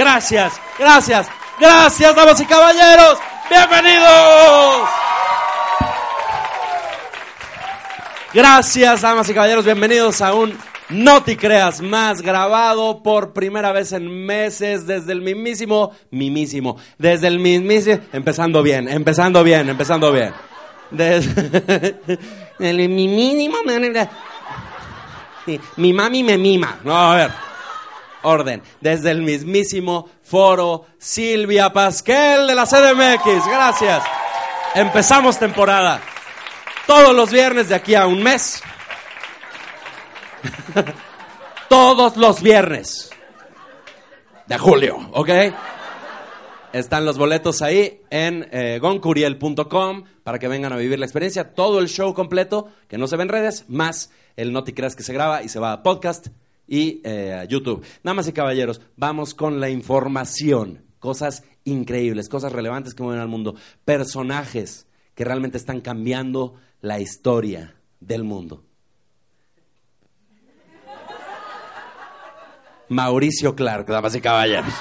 Gracias, 0.00 0.58
gracias, 0.78 1.28
gracias, 1.60 2.16
damas 2.16 2.40
y 2.40 2.46
caballeros. 2.46 3.18
Bienvenidos. 3.50 4.88
Gracias, 8.32 9.02
damas 9.02 9.28
y 9.28 9.34
caballeros. 9.34 9.62
Bienvenidos 9.62 10.22
a 10.22 10.32
un 10.32 10.56
No 10.88 11.22
te 11.22 11.36
creas 11.36 11.82
más 11.82 12.22
grabado 12.22 13.02
por 13.02 13.34
primera 13.34 13.72
vez 13.72 13.92
en 13.92 14.24
meses 14.24 14.86
desde 14.86 15.12
el 15.12 15.20
mismísimo, 15.20 15.94
mimísimo, 16.10 16.78
desde 16.96 17.26
el 17.26 17.38
mismísimo, 17.38 17.98
empezando 18.10 18.62
bien, 18.62 18.88
empezando 18.88 19.44
bien, 19.44 19.68
empezando 19.68 20.10
bien. 20.12 20.32
Desde 20.90 21.98
el 22.58 22.88
mimísimo, 22.88 23.58
mi 25.76 25.92
mami 25.92 26.22
me 26.22 26.38
mima. 26.38 26.78
No, 26.84 26.96
a 26.96 27.16
ver. 27.16 27.49
Orden. 28.22 28.62
Desde 28.80 29.10
el 29.10 29.22
mismísimo 29.22 30.08
foro 30.22 30.86
Silvia 30.98 31.72
Pasquel 31.72 32.46
de 32.46 32.54
la 32.54 32.66
CDMX. 32.66 33.46
Gracias. 33.48 34.04
Empezamos 34.74 35.38
temporada. 35.38 36.00
Todos 36.86 37.14
los 37.14 37.30
viernes 37.30 37.68
de 37.68 37.74
aquí 37.74 37.94
a 37.94 38.06
un 38.06 38.22
mes. 38.22 38.62
Todos 41.68 42.16
los 42.16 42.42
viernes. 42.42 43.10
De 44.46 44.58
julio, 44.58 44.98
¿ok? 45.12 45.30
Están 46.72 47.04
los 47.04 47.18
boletos 47.18 47.62
ahí 47.62 48.00
en 48.10 48.48
eh, 48.52 48.78
goncuriel.com 48.80 50.04
para 50.22 50.38
que 50.38 50.48
vengan 50.48 50.72
a 50.72 50.76
vivir 50.76 50.98
la 50.98 51.06
experiencia. 51.06 51.52
Todo 51.52 51.80
el 51.80 51.88
show 51.88 52.14
completo, 52.14 52.68
que 52.88 52.98
no 52.98 53.06
se 53.08 53.16
ve 53.16 53.24
en 53.24 53.28
redes, 53.28 53.64
más 53.68 54.10
el 54.36 54.52
No 54.52 54.62
Te 54.64 54.74
Creas 54.74 54.94
que 54.94 55.02
se 55.02 55.12
graba 55.12 55.42
y 55.42 55.48
se 55.48 55.58
va 55.58 55.72
a 55.72 55.82
podcast 55.82 56.28
y 56.70 57.02
eh, 57.04 57.44
YouTube. 57.48 57.84
Damas 58.02 58.28
y 58.28 58.32
caballeros, 58.32 58.80
vamos 58.96 59.34
con 59.34 59.60
la 59.60 59.68
información. 59.68 60.84
Cosas 61.00 61.42
increíbles, 61.64 62.28
cosas 62.28 62.52
relevantes 62.52 62.94
que 62.94 63.02
mueven 63.02 63.20
al 63.20 63.28
mundo. 63.28 63.56
Personajes 63.84 64.86
que 65.14 65.24
realmente 65.24 65.58
están 65.58 65.80
cambiando 65.80 66.54
la 66.80 67.00
historia 67.00 67.74
del 67.98 68.22
mundo. 68.22 68.64
Mauricio 72.88 73.54
Clark, 73.56 73.86
damas 73.86 74.14
y 74.14 74.20
caballeros. 74.20 74.72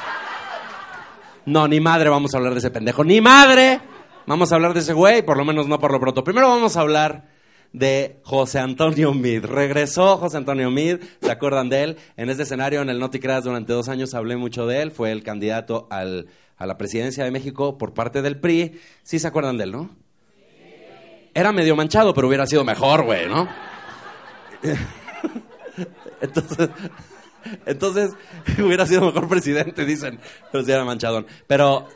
No, 1.45 1.67
ni 1.67 1.79
madre 1.79 2.09
vamos 2.09 2.33
a 2.33 2.37
hablar 2.37 2.53
de 2.53 2.59
ese 2.59 2.69
pendejo. 2.69 3.03
Ni 3.03 3.19
madre 3.19 3.81
vamos 4.27 4.51
a 4.51 4.55
hablar 4.55 4.75
de 4.75 4.81
ese 4.81 4.93
güey, 4.93 5.23
por 5.23 5.37
lo 5.37 5.45
menos 5.45 5.67
no 5.67 5.79
por 5.79 5.91
lo 5.91 5.99
pronto. 5.99 6.23
Primero 6.23 6.49
vamos 6.49 6.77
a 6.77 6.81
hablar 6.81 7.29
de 7.73 8.19
José 8.23 8.59
Antonio 8.59 9.13
Mid. 9.13 9.45
Regresó 9.45 10.17
José 10.17 10.37
Antonio 10.37 10.71
Mid, 10.71 10.97
¿se 11.21 11.31
acuerdan 11.31 11.69
de 11.69 11.83
él? 11.83 11.97
En 12.17 12.29
este 12.29 12.43
escenario, 12.43 12.81
en 12.81 12.89
el 12.89 12.99
No 12.99 13.09
Te 13.09 13.19
Creas, 13.19 13.43
durante 13.43 13.73
dos 13.73 13.89
años 13.89 14.13
hablé 14.13 14.37
mucho 14.37 14.67
de 14.67 14.81
él. 14.81 14.91
Fue 14.91 15.11
el 15.11 15.23
candidato 15.23 15.87
al, 15.89 16.27
a 16.57 16.65
la 16.65 16.77
presidencia 16.77 17.23
de 17.23 17.31
México 17.31 17.77
por 17.77 17.93
parte 17.93 18.21
del 18.21 18.39
PRI. 18.39 18.79
¿Sí 19.03 19.19
se 19.19 19.27
acuerdan 19.27 19.57
de 19.57 19.65
él, 19.65 19.71
no? 19.71 19.89
Era 21.33 21.51
medio 21.51 21.75
manchado, 21.75 22.13
pero 22.13 22.27
hubiera 22.27 22.47
sido 22.47 22.63
mejor, 22.63 23.03
güey, 23.03 23.27
¿no? 23.27 23.47
Entonces, 26.21 26.69
entonces, 27.65 28.11
hubiera 28.63 28.85
sido 28.85 29.01
mejor 29.01 29.27
presidente, 29.27 29.85
dicen, 29.85 30.19
pero 30.51 30.63
sí 30.63 30.71
era 30.71 30.83
manchadón. 30.83 31.25
Pero 31.47 31.87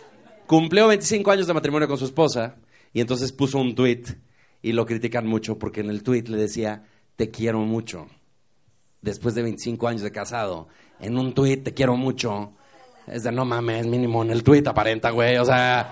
cumplió 0.46 0.88
25 0.88 1.31
años 1.31 1.48
de 1.48 1.53
matrimonio 1.53 1.88
con 1.88 1.98
su 1.98 2.06
esposa 2.06 2.56
y 2.94 3.02
entonces 3.02 3.31
puso 3.31 3.58
un 3.59 3.75
tweet 3.75 4.03
y 4.63 4.72
lo 4.72 4.88
critican 4.88 5.28
mucho 5.28 5.59
porque 5.59 5.81
en 5.81 5.90
el 5.91 6.01
tweet 6.01 6.24
le 6.24 6.38
decía, 6.38 6.84
te 7.16 7.29
quiero 7.29 7.59
mucho. 7.59 8.07
Después 9.01 9.35
de 9.35 9.44
25 9.44 9.88
años 9.88 10.01
de 10.01 10.12
casado, 10.12 10.69
en 11.00 11.18
un 11.18 11.34
tweet 11.34 11.57
te 11.57 11.74
quiero 11.74 11.97
mucho. 11.97 12.53
Es 13.06 13.24
de 13.24 13.31
no 13.34 13.44
mames, 13.44 13.85
mínimo 13.85 14.24
en 14.24 14.31
el 14.31 14.41
tweet 14.41 14.63
aparenta, 14.66 15.12
güey, 15.12 15.38
o 15.38 15.44
sea, 15.44 15.91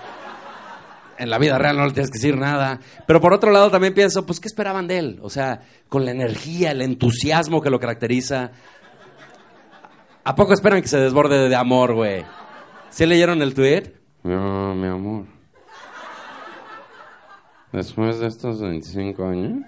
en 1.18 1.28
la 1.28 1.38
vida 1.38 1.58
real 1.58 1.76
no 1.76 1.86
le 1.86 1.92
tienes 1.92 2.10
que 2.10 2.16
decir 2.16 2.38
nada. 2.38 2.80
Pero 3.06 3.20
por 3.20 3.34
otro 3.34 3.50
lado 3.52 3.70
también 3.70 3.92
pienso, 3.92 4.24
pues, 4.24 4.40
¿qué 4.40 4.48
esperaban 4.48 4.88
de 4.88 4.98
él? 4.98 5.20
O 5.22 5.28
sea, 5.28 5.60
con 5.90 6.06
la 6.06 6.10
energía, 6.10 6.70
el 6.70 6.80
entusiasmo 6.80 7.60
que 7.60 7.68
lo 7.68 7.78
caracteriza. 7.78 8.52
¿A 10.24 10.34
poco 10.34 10.54
esperan 10.54 10.80
que 10.80 10.88
se 10.88 10.98
desborde 10.98 11.50
de 11.50 11.56
amor, 11.56 11.92
güey? 11.92 12.24
¿Sí 12.88 13.04
leyeron 13.04 13.42
el 13.42 13.52
tweet? 13.52 13.92
No, 14.22 14.74
mi 14.74 14.86
amor. 14.86 15.41
Después 17.72 18.20
de 18.20 18.26
estos 18.26 18.60
25 18.60 19.24
años, 19.24 19.64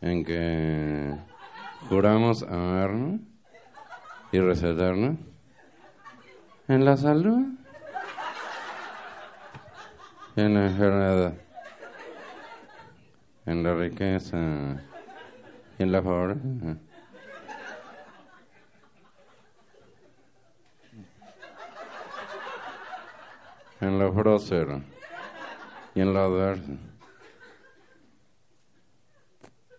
en 0.00 0.24
que 0.24 1.14
juramos 1.88 2.44
amarnos 2.44 3.20
y 4.30 4.38
respetarnos, 4.38 5.18
en 6.68 6.84
la 6.84 6.96
salud 6.96 7.42
en 10.36 10.54
la 10.54 10.66
enfermedad, 10.66 11.34
en 13.44 13.62
la 13.62 13.74
riqueza 13.74 14.36
y 15.78 15.82
en 15.82 15.92
la 15.92 16.02
pobreza. 16.02 16.40
En 23.80 23.98
lo 23.98 24.14
próspero 24.14 24.91
y 25.94 26.00
en 26.00 26.12
lo 26.12 26.20
adverso. 26.20 26.72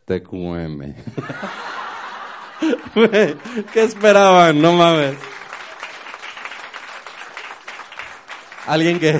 TQM. 0.06 0.94
¿Qué 3.74 3.84
esperaban? 3.84 4.62
No 4.62 4.74
mames. 4.74 5.16
Alguien 8.66 9.00
que, 9.00 9.20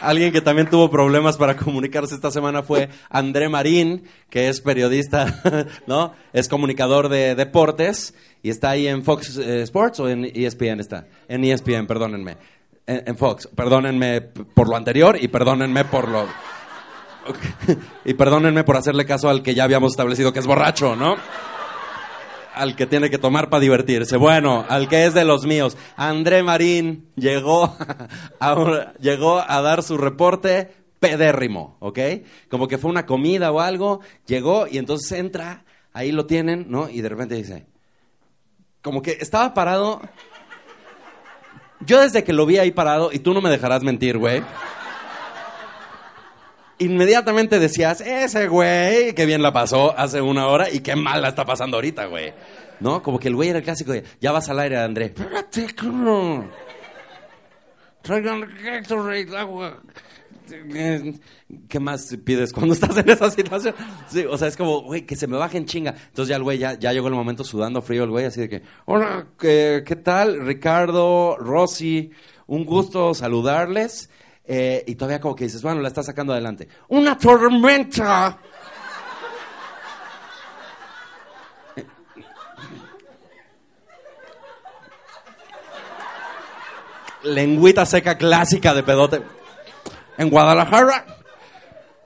alguien 0.00 0.32
que 0.32 0.40
también 0.40 0.68
tuvo 0.68 0.90
problemas 0.90 1.36
para 1.36 1.56
comunicarse 1.56 2.14
esta 2.14 2.30
semana 2.30 2.62
fue 2.62 2.88
André 3.08 3.48
Marín, 3.48 4.04
que 4.28 4.48
es 4.48 4.60
periodista, 4.60 5.42
¿no? 5.86 6.14
Es 6.32 6.48
comunicador 6.48 7.08
de 7.08 7.34
deportes 7.34 8.14
y 8.42 8.50
está 8.50 8.70
ahí 8.70 8.86
en 8.86 9.02
Fox 9.02 9.36
eh, 9.38 9.62
Sports 9.62 10.00
o 10.00 10.08
en 10.08 10.24
ESPN 10.24 10.80
está. 10.80 11.06
En 11.28 11.44
ESPN, 11.44 11.86
perdónenme. 11.86 12.36
En, 12.92 13.16
Fox, 13.16 13.48
perdónenme 13.54 14.20
por 14.20 14.68
lo 14.68 14.74
anterior 14.74 15.16
y 15.20 15.28
perdónenme 15.28 15.84
por 15.84 16.08
lo... 16.08 16.26
y 18.04 18.14
perdónenme 18.14 18.64
por 18.64 18.76
hacerle 18.76 19.06
caso 19.06 19.28
al 19.28 19.44
que 19.44 19.54
ya 19.54 19.62
habíamos 19.62 19.92
establecido 19.92 20.32
que 20.32 20.40
es 20.40 20.46
borracho, 20.46 20.96
¿no? 20.96 21.16
al 22.52 22.74
que 22.74 22.86
tiene 22.86 23.08
que 23.08 23.18
tomar 23.18 23.48
para 23.48 23.60
divertirse. 23.60 24.16
Bueno, 24.16 24.66
al 24.68 24.88
que 24.88 25.06
es 25.06 25.14
de 25.14 25.24
los 25.24 25.46
míos. 25.46 25.78
André 25.96 26.42
Marín 26.42 27.08
llegó 27.14 27.76
llegó 29.00 29.38
a 29.38 29.62
dar 29.62 29.84
su 29.84 29.96
reporte 29.96 30.74
pedérrimo, 30.98 31.76
¿ok? 31.78 31.98
Como 32.50 32.66
que 32.66 32.76
fue 32.76 32.90
una 32.90 33.06
comida 33.06 33.52
o 33.52 33.60
algo, 33.60 34.00
llegó 34.26 34.66
y 34.66 34.78
entonces 34.78 35.12
entra, 35.12 35.64
ahí 35.92 36.10
lo 36.10 36.26
tienen, 36.26 36.66
¿no? 36.68 36.90
Y 36.90 37.02
de 37.02 37.08
repente 37.08 37.36
dice, 37.36 37.66
como 38.82 39.02
que 39.02 39.12
estaba 39.12 39.54
parado. 39.54 40.00
Yo 41.80 42.00
desde 42.00 42.24
que 42.24 42.32
lo 42.32 42.46
vi 42.46 42.58
ahí 42.58 42.70
parado, 42.70 43.10
y 43.12 43.20
tú 43.20 43.32
no 43.32 43.40
me 43.40 43.50
dejarás 43.50 43.82
mentir, 43.82 44.18
güey. 44.18 44.42
Inmediatamente 46.78 47.58
decías, 47.58 48.00
ese 48.00 48.48
güey, 48.48 49.14
qué 49.14 49.26
bien 49.26 49.42
la 49.42 49.52
pasó 49.52 49.96
hace 49.98 50.20
una 50.20 50.46
hora 50.46 50.70
y 50.70 50.80
qué 50.80 50.96
mal 50.96 51.20
la 51.20 51.28
está 51.28 51.44
pasando 51.44 51.76
ahorita, 51.76 52.06
güey. 52.06 52.32
¿No? 52.80 53.02
Como 53.02 53.18
que 53.18 53.28
el 53.28 53.36
güey 53.36 53.50
era 53.50 53.58
el 53.58 53.64
clásico 53.64 53.92
de, 53.92 54.04
ya 54.20 54.32
vas 54.32 54.48
al 54.48 54.58
aire, 54.60 54.78
André. 54.78 55.06
Espérate, 55.06 55.74
cabrón. 55.74 56.50
Traigan 58.02 58.46
agua. 59.36 59.78
¿Qué 61.68 61.80
más 61.80 62.16
pides 62.24 62.52
cuando 62.52 62.74
estás 62.74 62.96
en 62.96 63.08
esa 63.08 63.30
situación? 63.30 63.74
O 64.28 64.38
sea, 64.38 64.48
es 64.48 64.56
como, 64.56 64.82
güey, 64.82 65.06
que 65.06 65.16
se 65.16 65.26
me 65.26 65.36
baje 65.36 65.58
en 65.58 65.66
chinga. 65.66 65.94
Entonces 66.08 66.28
ya 66.28 66.36
el 66.36 66.42
güey, 66.42 66.58
ya, 66.58 66.78
ya 66.78 66.92
llegó 66.92 67.08
el 67.08 67.14
momento 67.14 67.44
sudando 67.44 67.82
frío 67.82 68.04
el 68.04 68.10
güey, 68.10 68.24
así 68.26 68.40
de 68.40 68.48
que, 68.48 68.62
hola, 68.86 69.26
¿qué, 69.38 69.82
qué 69.86 69.96
tal? 69.96 70.44
Ricardo, 70.46 71.36
Rosy, 71.38 72.10
un 72.46 72.64
gusto 72.64 73.14
saludarles. 73.14 74.10
eh, 74.44 74.82
y 74.86 74.94
todavía 74.96 75.20
como 75.20 75.36
que 75.36 75.44
dices, 75.44 75.62
bueno, 75.62 75.80
la 75.80 75.88
está 75.88 76.02
sacando 76.02 76.32
adelante. 76.32 76.68
¡Una 76.88 77.16
tormenta! 77.16 78.38
Lengüita 87.22 87.84
seca 87.84 88.16
clásica 88.16 88.74
de 88.74 88.82
pedote. 88.82 89.22
En 90.20 90.28
Guadalajara, 90.30 91.06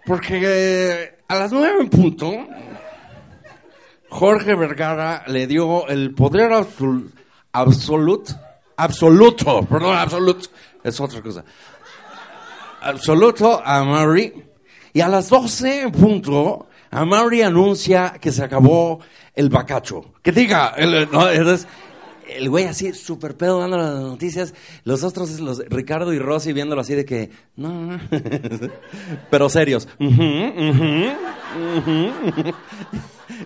porque 0.07 0.41
eh, 0.45 1.19
a 1.29 1.35
las 1.35 1.53
nueve 1.53 1.79
en 1.81 1.91
punto, 1.91 2.47
Jorge 4.09 4.55
Vergara 4.55 5.25
le 5.27 5.47
dio 5.47 5.89
el 5.89 6.15
poder 6.15 6.51
absol- 6.53 7.11
absoluto, 7.53 8.35
absoluto, 8.77 9.63
perdón, 9.65 9.97
absoluto, 9.97 10.49
es 10.83 11.01
otra 11.01 11.21
cosa, 11.23 11.45
absoluto 12.83 13.61
a 13.65 13.83
Mary. 13.85 14.33
Y 14.93 15.01
a 15.01 15.09
las 15.09 15.29
12 15.29 15.83
en 15.83 15.91
punto, 15.91 16.69
a 16.93 17.05
Mary 17.05 17.43
anuncia 17.43 18.15
que 18.21 18.31
se 18.31 18.45
acabó 18.45 19.01
el 19.35 19.49
bacacho. 19.49 20.13
Que 20.23 20.31
diga, 20.31 20.75
el, 20.77 21.11
no, 21.11 21.29
es- 21.29 21.67
el 22.29 22.49
güey 22.51 22.65
así, 22.65 22.93
súper 22.93 23.37
pedo 23.37 23.61
dando 23.61 23.77
las 23.77 23.95
noticias, 24.01 24.55
los 24.85 25.03
otros, 25.05 25.41
los, 25.41 25.59
Ricardo 25.69 26.13
y 26.13 26.19
Rosy 26.19 26.53
viéndolo 26.53 26.81
así 26.81 26.95
de 26.95 27.05
que, 27.05 27.31
no, 27.57 27.99
pero 29.31 29.49
serios. 29.49 29.89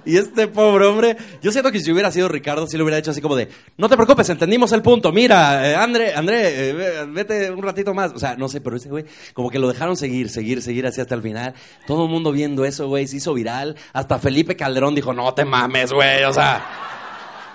Y 0.04 0.16
este 0.16 0.48
pobre 0.48 0.86
hombre, 0.86 1.16
yo 1.40 1.52
siento 1.52 1.70
que 1.70 1.80
si 1.80 1.92
hubiera 1.92 2.10
sido 2.10 2.28
Ricardo, 2.28 2.66
sí 2.66 2.76
le 2.76 2.82
hubiera 2.82 2.98
hecho 2.98 3.10
así 3.12 3.20
como 3.20 3.36
de, 3.36 3.48
no 3.76 3.88
te 3.88 3.94
preocupes, 3.96 4.28
entendimos 4.28 4.72
el 4.72 4.82
punto, 4.82 5.12
mira, 5.12 5.70
eh, 5.70 5.76
André, 5.76 6.14
André, 6.14 6.70
eh, 6.70 6.72
ve- 6.72 7.06
vete 7.06 7.50
un 7.50 7.62
ratito 7.62 7.94
más. 7.94 8.12
O 8.12 8.18
sea, 8.18 8.34
no 8.36 8.48
sé, 8.48 8.60
pero 8.60 8.76
ese 8.76 8.88
güey, 8.88 9.04
como 9.34 9.50
que 9.50 9.58
lo 9.58 9.68
dejaron 9.68 9.96
seguir, 9.96 10.30
seguir, 10.30 10.62
seguir 10.62 10.86
así 10.86 11.00
hasta 11.00 11.14
el 11.14 11.22
final. 11.22 11.54
Todo 11.86 12.04
el 12.04 12.10
mundo 12.10 12.32
viendo 12.32 12.64
eso, 12.64 12.88
güey, 12.88 13.06
se 13.06 13.16
hizo 13.18 13.34
viral. 13.34 13.76
Hasta 13.92 14.18
Felipe 14.18 14.56
Calderón 14.56 14.94
dijo, 14.94 15.12
no 15.14 15.32
te 15.34 15.44
mames, 15.44 15.92
güey, 15.92 16.24
o 16.24 16.32
sea, 16.32 16.64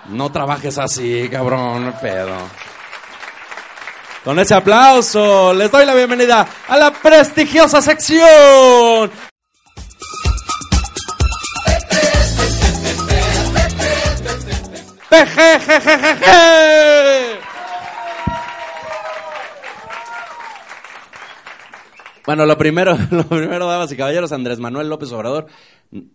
no 0.08 0.30
trabajes 0.30 0.78
así, 0.78 1.28
cabrón, 1.30 1.94
pedo. 2.00 2.36
Con 4.24 4.38
ese 4.38 4.54
aplauso, 4.54 5.52
les 5.52 5.70
doy 5.70 5.84
la 5.84 5.94
bienvenida 5.94 6.46
a 6.68 6.76
la 6.76 6.90
prestigiosa 6.90 7.82
sección. 7.82 9.10
Bueno, 22.26 22.46
lo 22.46 22.56
primero, 22.56 22.96
lo 23.10 23.24
primero, 23.24 23.66
damas 23.66 23.92
y 23.92 23.96
caballeros, 23.96 24.32
Andrés 24.32 24.58
Manuel 24.58 24.88
López 24.88 25.12
Obrador, 25.12 25.46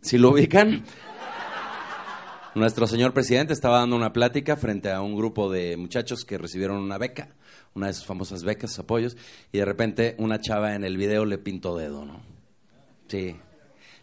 si 0.01 0.18
lo 0.18 0.31
ubican, 0.31 0.83
nuestro 2.56 2.88
señor 2.88 3.13
presidente 3.13 3.54
estaba 3.54 3.80
dando 3.80 3.96
una 3.96 4.13
plática 4.13 4.56
frente 4.56 4.92
a 4.92 5.01
un 5.01 5.16
grupo 5.16 5.50
de 5.51 5.78
muchachos 5.78 6.25
que 6.25 6.38
recibieron 6.38 6.78
una 6.78 6.98
beca, 6.98 7.30
una 7.75 7.88
de 7.88 7.94
sus 7.94 8.06
famosas 8.06 8.44
becas, 8.44 8.78
apoyos, 8.80 9.16
y 9.51 9.60
de 9.60 9.66
repente 9.66 10.16
una 10.18 10.40
chava 10.42 10.75
en 10.75 10.84
el 10.84 10.98
video 10.98 11.25
le 11.25 11.38
pintó 11.38 11.78
dedo, 11.78 12.06
¿no? 12.06 12.22
Sí. 13.07 13.36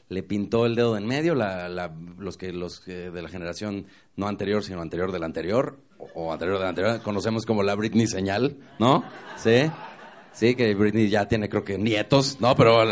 Le 0.08 0.22
pintó 0.22 0.66
el 0.66 0.76
dedo 0.76 0.94
de 0.94 1.00
en 1.00 1.06
medio, 1.08 1.34
la- 1.34 1.68
la- 1.68 1.92
los 2.18 2.36
que 2.36 2.52
los 2.52 2.80
que 2.80 3.10
de 3.10 3.22
la 3.22 3.28
generación 3.28 3.86
no 4.14 4.28
anterior, 4.28 4.62
sino 4.62 4.80
anterior 4.80 5.10
del 5.10 5.24
anterior, 5.24 5.78
o, 5.98 6.08
o 6.14 6.32
anterior 6.32 6.58
del 6.58 6.68
anterior, 6.68 7.02
conocemos 7.02 7.44
como 7.44 7.64
la 7.64 7.74
Britney 7.74 8.06
señal, 8.06 8.56
¿no? 8.78 9.04
Sí. 9.36 9.70
Sí, 10.32 10.54
que 10.54 10.74
Britney 10.74 11.08
ya 11.08 11.26
tiene 11.26 11.48
creo 11.48 11.64
que 11.64 11.78
nietos, 11.78 12.40
¿no? 12.40 12.54
Pero 12.54 12.84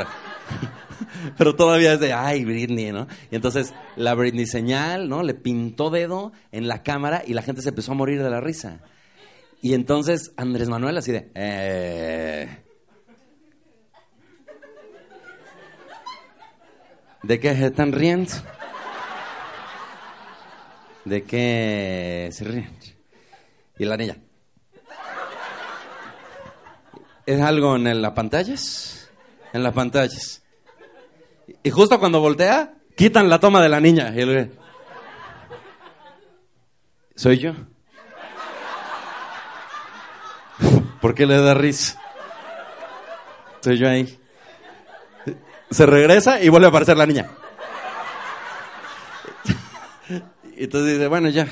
pero 1.38 1.54
todavía 1.54 1.94
es 1.94 2.00
de, 2.00 2.12
ay, 2.12 2.44
Britney, 2.44 2.92
¿no? 2.92 3.06
Y 3.30 3.36
entonces 3.36 3.74
la 3.96 4.14
Britney 4.14 4.46
señal, 4.46 5.08
¿no? 5.08 5.22
Le 5.22 5.34
pintó 5.34 5.90
dedo 5.90 6.32
en 6.52 6.68
la 6.68 6.82
cámara 6.82 7.22
y 7.26 7.34
la 7.34 7.42
gente 7.42 7.62
se 7.62 7.70
empezó 7.70 7.92
a 7.92 7.96
morir 7.96 8.22
de 8.22 8.30
la 8.30 8.40
risa. 8.40 8.80
Y 9.62 9.74
entonces 9.74 10.32
Andrés 10.36 10.68
Manuel 10.68 10.98
así 10.98 11.12
de, 11.12 11.30
eh... 11.34 12.58
¿De 17.22 17.40
qué 17.40 17.54
se 17.54 17.66
están 17.66 17.92
riendo? 17.92 18.32
¿De 21.06 21.22
qué 21.22 22.28
se 22.30 22.44
ríen? 22.44 22.70
Y 23.78 23.86
la 23.86 23.96
niña. 23.96 24.18
¿Es 27.24 27.40
algo 27.40 27.76
en 27.76 28.02
las 28.02 28.12
pantallas? 28.12 29.03
En 29.54 29.62
las 29.62 29.72
pantallas. 29.72 30.42
Y 31.62 31.70
justo 31.70 32.00
cuando 32.00 32.20
voltea, 32.20 32.74
quitan 32.96 33.30
la 33.30 33.38
toma 33.38 33.62
de 33.62 33.68
la 33.68 33.80
niña. 33.80 34.12
Y 34.14 34.20
él, 34.20 34.50
¿Soy 37.14 37.38
yo? 37.38 37.52
¿Por 41.00 41.14
qué 41.14 41.24
le 41.24 41.40
da 41.40 41.54
risa? 41.54 42.00
Soy 43.60 43.78
yo 43.78 43.88
ahí. 43.88 44.18
Se 45.70 45.86
regresa 45.86 46.42
y 46.42 46.48
vuelve 46.48 46.66
a 46.66 46.70
aparecer 46.70 46.96
la 46.96 47.06
niña. 47.06 47.30
Y 50.56 50.64
entonces 50.64 50.94
dice, 50.94 51.08
bueno, 51.08 51.28
ya. 51.30 51.48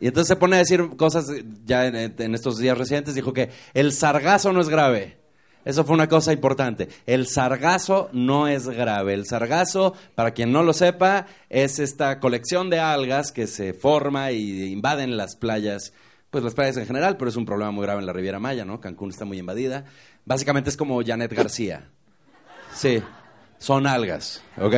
Y 0.00 0.06
entonces 0.08 0.28
se 0.28 0.36
pone 0.36 0.56
a 0.56 0.60
decir 0.60 0.90
cosas 0.96 1.26
ya 1.64 1.86
en 1.86 2.34
estos 2.34 2.58
días 2.58 2.78
recientes. 2.78 3.14
Dijo 3.14 3.32
que 3.32 3.50
el 3.74 3.92
sargazo 3.92 4.52
no 4.52 4.60
es 4.60 4.68
grave. 4.68 5.19
Eso 5.64 5.84
fue 5.84 5.94
una 5.94 6.08
cosa 6.08 6.32
importante. 6.32 6.88
El 7.06 7.26
sargazo 7.26 8.08
no 8.12 8.48
es 8.48 8.68
grave. 8.68 9.14
El 9.14 9.26
sargazo, 9.26 9.94
para 10.14 10.32
quien 10.32 10.52
no 10.52 10.62
lo 10.62 10.72
sepa, 10.72 11.26
es 11.48 11.78
esta 11.78 12.18
colección 12.18 12.70
de 12.70 12.80
algas 12.80 13.30
que 13.32 13.46
se 13.46 13.74
forma 13.74 14.32
y 14.32 14.72
invaden 14.72 15.16
las 15.16 15.36
playas, 15.36 15.92
pues 16.30 16.42
las 16.44 16.54
playas 16.54 16.76
en 16.78 16.86
general, 16.86 17.16
pero 17.16 17.28
es 17.28 17.36
un 17.36 17.44
problema 17.44 17.70
muy 17.70 17.82
grave 17.82 18.00
en 18.00 18.06
la 18.06 18.12
Riviera 18.12 18.38
Maya, 18.38 18.64
¿no? 18.64 18.80
Cancún 18.80 19.10
está 19.10 19.24
muy 19.24 19.38
invadida. 19.38 19.84
Básicamente 20.24 20.70
es 20.70 20.76
como 20.76 21.02
Janet 21.04 21.32
García. 21.32 21.88
Sí, 22.74 23.02
son 23.58 23.86
algas, 23.86 24.42
¿ok? 24.56 24.74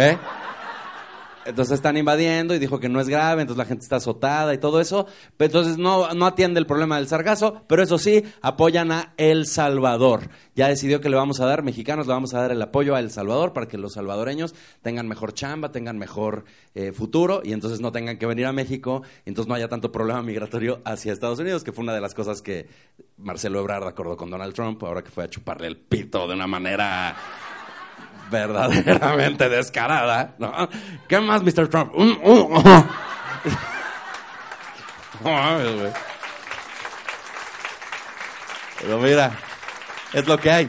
Entonces 1.44 1.74
están 1.74 1.96
invadiendo 1.96 2.54
y 2.54 2.58
dijo 2.58 2.78
que 2.78 2.88
no 2.88 3.00
es 3.00 3.08
grave, 3.08 3.42
entonces 3.42 3.58
la 3.58 3.64
gente 3.64 3.82
está 3.82 3.96
azotada 3.96 4.54
y 4.54 4.58
todo 4.58 4.80
eso. 4.80 5.06
Entonces 5.38 5.78
no, 5.78 6.12
no 6.14 6.26
atiende 6.26 6.60
el 6.60 6.66
problema 6.66 6.96
del 6.96 7.08
sargazo, 7.08 7.62
pero 7.66 7.82
eso 7.82 7.98
sí, 7.98 8.24
apoyan 8.40 8.92
a 8.92 9.14
El 9.16 9.46
Salvador. 9.46 10.28
Ya 10.54 10.68
decidió 10.68 11.00
que 11.00 11.08
le 11.08 11.16
vamos 11.16 11.40
a 11.40 11.46
dar, 11.46 11.62
mexicanos, 11.62 12.06
le 12.06 12.12
vamos 12.12 12.34
a 12.34 12.40
dar 12.40 12.52
el 12.52 12.62
apoyo 12.62 12.94
a 12.94 13.00
El 13.00 13.10
Salvador 13.10 13.52
para 13.52 13.66
que 13.66 13.78
los 13.78 13.94
salvadoreños 13.94 14.54
tengan 14.82 15.08
mejor 15.08 15.34
chamba, 15.34 15.72
tengan 15.72 15.98
mejor 15.98 16.44
eh, 16.74 16.92
futuro 16.92 17.42
y 17.44 17.52
entonces 17.52 17.80
no 17.80 17.92
tengan 17.92 18.18
que 18.18 18.26
venir 18.26 18.46
a 18.46 18.52
México 18.52 19.02
y 19.24 19.30
entonces 19.30 19.48
no 19.48 19.54
haya 19.54 19.68
tanto 19.68 19.90
problema 19.90 20.22
migratorio 20.22 20.80
hacia 20.84 21.12
Estados 21.12 21.38
Unidos, 21.38 21.64
que 21.64 21.72
fue 21.72 21.82
una 21.82 21.94
de 21.94 22.00
las 22.00 22.14
cosas 22.14 22.42
que 22.42 22.68
Marcelo 23.16 23.60
Ebrard 23.60 23.86
acordó 23.86 24.16
con 24.16 24.30
Donald 24.30 24.54
Trump, 24.54 24.82
ahora 24.82 25.02
que 25.02 25.10
fue 25.10 25.24
a 25.24 25.30
chuparle 25.30 25.66
el 25.66 25.76
pito 25.76 26.26
de 26.28 26.34
una 26.34 26.46
manera 26.46 27.16
verdaderamente 28.32 29.48
descarada, 29.48 30.34
¿no? 30.38 30.68
¿Qué 31.06 31.20
más, 31.20 31.42
Mr. 31.42 31.68
Trump? 31.68 31.92
No 35.24 35.30
mames, 35.30 35.78
güey. 35.78 35.92
Pero 38.80 38.98
mira, 38.98 39.38
es 40.12 40.26
lo 40.26 40.36
que 40.36 40.50
hay. 40.50 40.68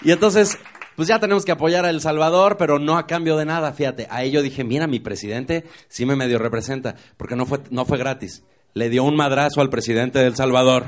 Y 0.00 0.12
entonces, 0.12 0.58
pues 0.96 1.06
ya 1.06 1.18
tenemos 1.18 1.44
que 1.44 1.52
apoyar 1.52 1.84
a 1.84 1.90
El 1.90 2.00
Salvador, 2.00 2.56
pero 2.56 2.78
no 2.78 2.96
a 2.96 3.06
cambio 3.06 3.36
de 3.36 3.44
nada, 3.44 3.74
fíjate. 3.74 4.06
A 4.08 4.22
ello 4.22 4.40
dije, 4.40 4.64
mira, 4.64 4.86
mi 4.86 4.98
presidente 4.98 5.66
sí 5.88 6.06
me 6.06 6.16
medio 6.16 6.38
representa, 6.38 6.94
porque 7.18 7.36
no 7.36 7.44
fue, 7.44 7.58
no 7.70 7.84
fue 7.84 7.98
gratis. 7.98 8.44
Le 8.72 8.88
dio 8.88 9.04
un 9.04 9.14
madrazo 9.14 9.60
al 9.60 9.68
presidente 9.68 10.20
de 10.20 10.26
El 10.26 10.36
Salvador 10.36 10.86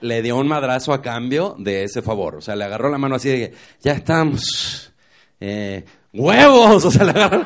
le 0.00 0.22
dio 0.22 0.36
un 0.36 0.48
madrazo 0.48 0.92
a 0.92 1.02
cambio 1.02 1.54
de 1.58 1.84
ese 1.84 2.02
favor. 2.02 2.36
O 2.36 2.40
sea, 2.40 2.56
le 2.56 2.64
agarró 2.64 2.88
la 2.90 2.98
mano 2.98 3.16
así 3.16 3.28
de 3.28 3.54
ya 3.80 3.92
estamos. 3.92 4.92
Eh, 5.40 5.84
¡Huevos! 6.12 6.84
O 6.86 6.90
sea, 6.90 7.04
le 7.04 7.10
agarró. 7.10 7.44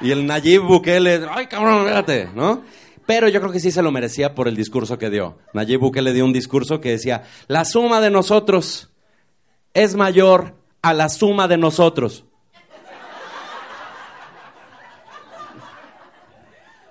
Y 0.00 0.10
el 0.10 0.26
Nayib 0.26 0.62
Bukele, 0.62 1.26
¡ay, 1.30 1.46
cabrón, 1.46 1.80
espérate! 1.82 2.28
¿No? 2.34 2.62
Pero 3.06 3.28
yo 3.28 3.40
creo 3.40 3.52
que 3.52 3.60
sí 3.60 3.70
se 3.70 3.82
lo 3.82 3.90
merecía 3.90 4.34
por 4.34 4.48
el 4.48 4.56
discurso 4.56 4.98
que 4.98 5.10
dio. 5.10 5.38
Nayib 5.52 5.80
Bukele 5.80 6.12
dio 6.12 6.24
un 6.24 6.32
discurso 6.32 6.80
que 6.80 6.90
decía, 6.90 7.24
la 7.48 7.64
suma 7.64 8.00
de 8.00 8.10
nosotros 8.10 8.90
es 9.72 9.94
mayor 9.94 10.54
a 10.82 10.94
la 10.94 11.08
suma 11.08 11.48
de 11.48 11.58
nosotros. 11.58 12.24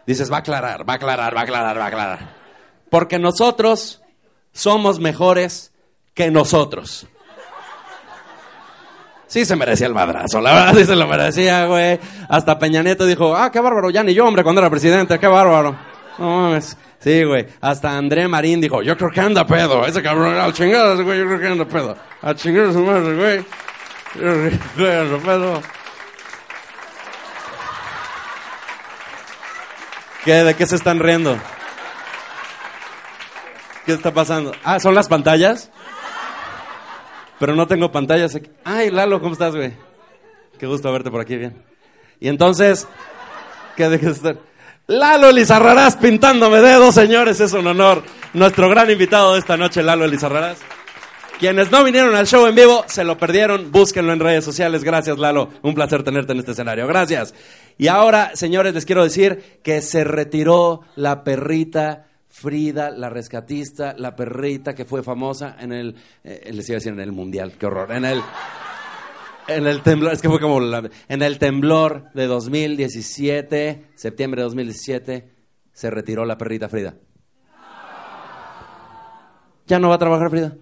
Dices, 0.05 0.31
va 0.31 0.37
a 0.37 0.39
aclarar, 0.39 0.87
va 0.87 0.93
a 0.93 0.95
aclarar, 0.97 1.35
va 1.35 1.39
a 1.39 1.43
aclarar, 1.43 1.79
va 1.79 1.83
a 1.83 1.87
aclarar. 1.87 2.35
Porque 2.89 3.19
nosotros 3.19 4.02
somos 4.53 4.99
mejores 4.99 5.73
que 6.13 6.31
nosotros. 6.31 7.07
Sí 9.27 9.45
se 9.45 9.55
merecía 9.55 9.87
el 9.87 9.95
madrazo, 9.95 10.39
la 10.39 10.53
verdad 10.53 10.75
sí 10.75 10.85
se 10.85 10.95
lo 10.95 11.07
merecía, 11.07 11.65
güey. 11.65 11.99
Hasta 12.29 12.59
Peña 12.59 12.83
Nieto 12.83 13.05
dijo, 13.05 13.35
ah, 13.35 13.51
qué 13.51 13.59
bárbaro, 13.59 13.89
ya 13.89 14.03
ni 14.03 14.13
yo, 14.13 14.27
hombre, 14.27 14.43
cuando 14.43 14.61
era 14.61 14.69
presidente, 14.69 15.17
qué 15.17 15.27
bárbaro. 15.27 15.75
No 16.19 16.41
mames. 16.41 16.77
Sí, 16.99 17.23
güey. 17.23 17.47
Hasta 17.59 17.97
André 17.97 18.27
Marín 18.27 18.61
dijo, 18.61 18.81
yo 18.81 18.95
creo 18.95 19.09
que 19.09 19.19
anda 19.19 19.45
pedo. 19.45 19.85
Ese 19.85 20.01
cabrón, 20.01 20.37
al 20.37 20.53
chingadas, 20.53 21.01
güey, 21.01 21.19
yo 21.19 21.25
creo 21.25 21.39
que 21.39 21.47
anda 21.47 21.65
pedo. 21.65 21.97
A 22.21 22.33
chingar 22.33 22.67
madre, 22.67 23.15
güey. 23.15 23.37
Yo 24.15 24.21
creo 24.21 24.51
que 24.77 24.95
anda 24.95 25.17
pedo. 25.17 25.61
¿Qué? 30.23 30.33
¿De 30.43 30.55
qué 30.55 30.65
se 30.65 30.75
están 30.75 30.99
riendo? 30.99 31.37
¿Qué 33.85 33.93
está 33.93 34.13
pasando? 34.13 34.53
Ah, 34.63 34.79
¿son 34.79 34.95
las 34.95 35.07
pantallas? 35.07 35.69
Pero 37.39 37.55
no 37.55 37.67
tengo 37.67 37.91
pantallas 37.91 38.35
aquí. 38.35 38.49
Ay, 38.63 38.89
Lalo, 38.89 39.19
¿cómo 39.19 39.33
estás, 39.33 39.55
güey? 39.55 39.73
Qué 40.57 40.65
gusto 40.67 40.91
verte 40.91 41.11
por 41.11 41.19
aquí, 41.19 41.35
bien. 41.35 41.61
Y 42.19 42.29
entonces, 42.29 42.87
¿qué 43.75 43.89
de 43.89 43.99
qué 43.99 44.09
estar? 44.09 44.37
Lalo 44.87 45.29
Elizarrarás 45.29 45.97
pintándome 45.97 46.61
dedos, 46.61 46.95
señores, 46.95 47.39
es 47.39 47.53
un 47.53 47.67
honor. 47.67 48.03
Nuestro 48.33 48.69
gran 48.69 48.89
invitado 48.89 49.33
de 49.33 49.39
esta 49.39 49.57
noche, 49.57 49.83
Lalo 49.83 50.05
Elizarrarás. 50.05 50.59
Quienes 51.39 51.71
no 51.71 51.83
vinieron 51.83 52.15
al 52.15 52.27
show 52.27 52.45
en 52.47 52.55
vivo, 52.55 52.85
se 52.87 53.03
lo 53.03 53.17
perdieron, 53.17 53.71
búsquenlo 53.71 54.13
en 54.13 54.19
redes 54.19 54.45
sociales. 54.45 54.83
Gracias, 54.83 55.17
Lalo. 55.17 55.49
Un 55.61 55.73
placer 55.73 56.03
tenerte 56.03 56.31
en 56.31 56.39
este 56.39 56.51
escenario. 56.51 56.87
Gracias. 56.87 57.33
Y 57.77 57.87
ahora, 57.87 58.31
señores, 58.35 58.73
les 58.73 58.85
quiero 58.85 59.03
decir 59.03 59.59
que 59.63 59.81
se 59.81 60.05
retiró 60.05 60.81
la 60.95 61.25
perrita 61.25 62.05
Frida, 62.35 62.89
la 62.89 63.09
rescatista, 63.11 63.93
la 63.95 64.15
perrita 64.15 64.73
que 64.73 64.85
fue 64.85 65.03
famosa 65.03 65.55
en 65.59 65.71
el, 65.71 65.95
eh, 66.23 66.49
les 66.51 66.67
iba 66.67 66.77
a 66.77 66.79
decir 66.79 66.91
en 66.91 66.99
el 66.99 67.11
mundial, 67.11 67.53
qué 67.59 67.67
horror, 67.67 67.91
en 67.91 68.05
el, 68.05 68.21
en 69.47 69.67
el 69.67 69.83
temblor, 69.83 70.13
es 70.13 70.19
que 70.23 70.29
fue 70.29 70.39
como 70.39 70.59
la- 70.59 70.89
en 71.09 71.21
el 71.21 71.37
temblor 71.37 72.05
de 72.15 72.25
2017, 72.25 73.85
septiembre 73.93 74.41
de 74.41 74.45
2017, 74.45 75.31
se 75.73 75.89
retiró 75.91 76.25
la 76.25 76.35
perrita 76.39 76.69
Frida. 76.69 76.95
Ya 79.67 79.77
no 79.77 79.89
va 79.89 79.95
a 79.95 79.99
trabajar 79.99 80.31
Frida. 80.31 80.55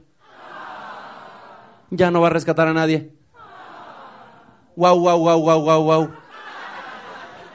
Ya 1.89 2.11
no 2.11 2.19
va 2.19 2.27
a 2.27 2.31
rescatar 2.31 2.67
a 2.67 2.73
nadie. 2.73 3.13
Wow, 4.75 4.99
wow, 4.99 5.17
wow, 5.17 5.39
wow, 5.41 5.61
wow, 5.61 5.83
wow. 5.83 6.09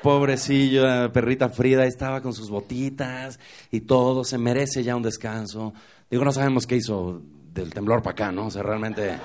Pobrecillo, 0.06 1.10
perrita 1.10 1.48
Frida 1.48 1.84
estaba 1.84 2.20
con 2.20 2.32
sus 2.32 2.48
botitas 2.48 3.40
y 3.72 3.80
todo, 3.80 4.22
se 4.22 4.38
merece 4.38 4.84
ya 4.84 4.94
un 4.94 5.02
descanso. 5.02 5.74
Digo, 6.08 6.24
no 6.24 6.30
sabemos 6.30 6.64
qué 6.64 6.76
hizo 6.76 7.22
del 7.52 7.74
temblor 7.74 8.02
para 8.04 8.12
acá, 8.12 8.30
¿no? 8.30 8.46
O 8.46 8.50
sea, 8.52 8.62
realmente 8.62 9.16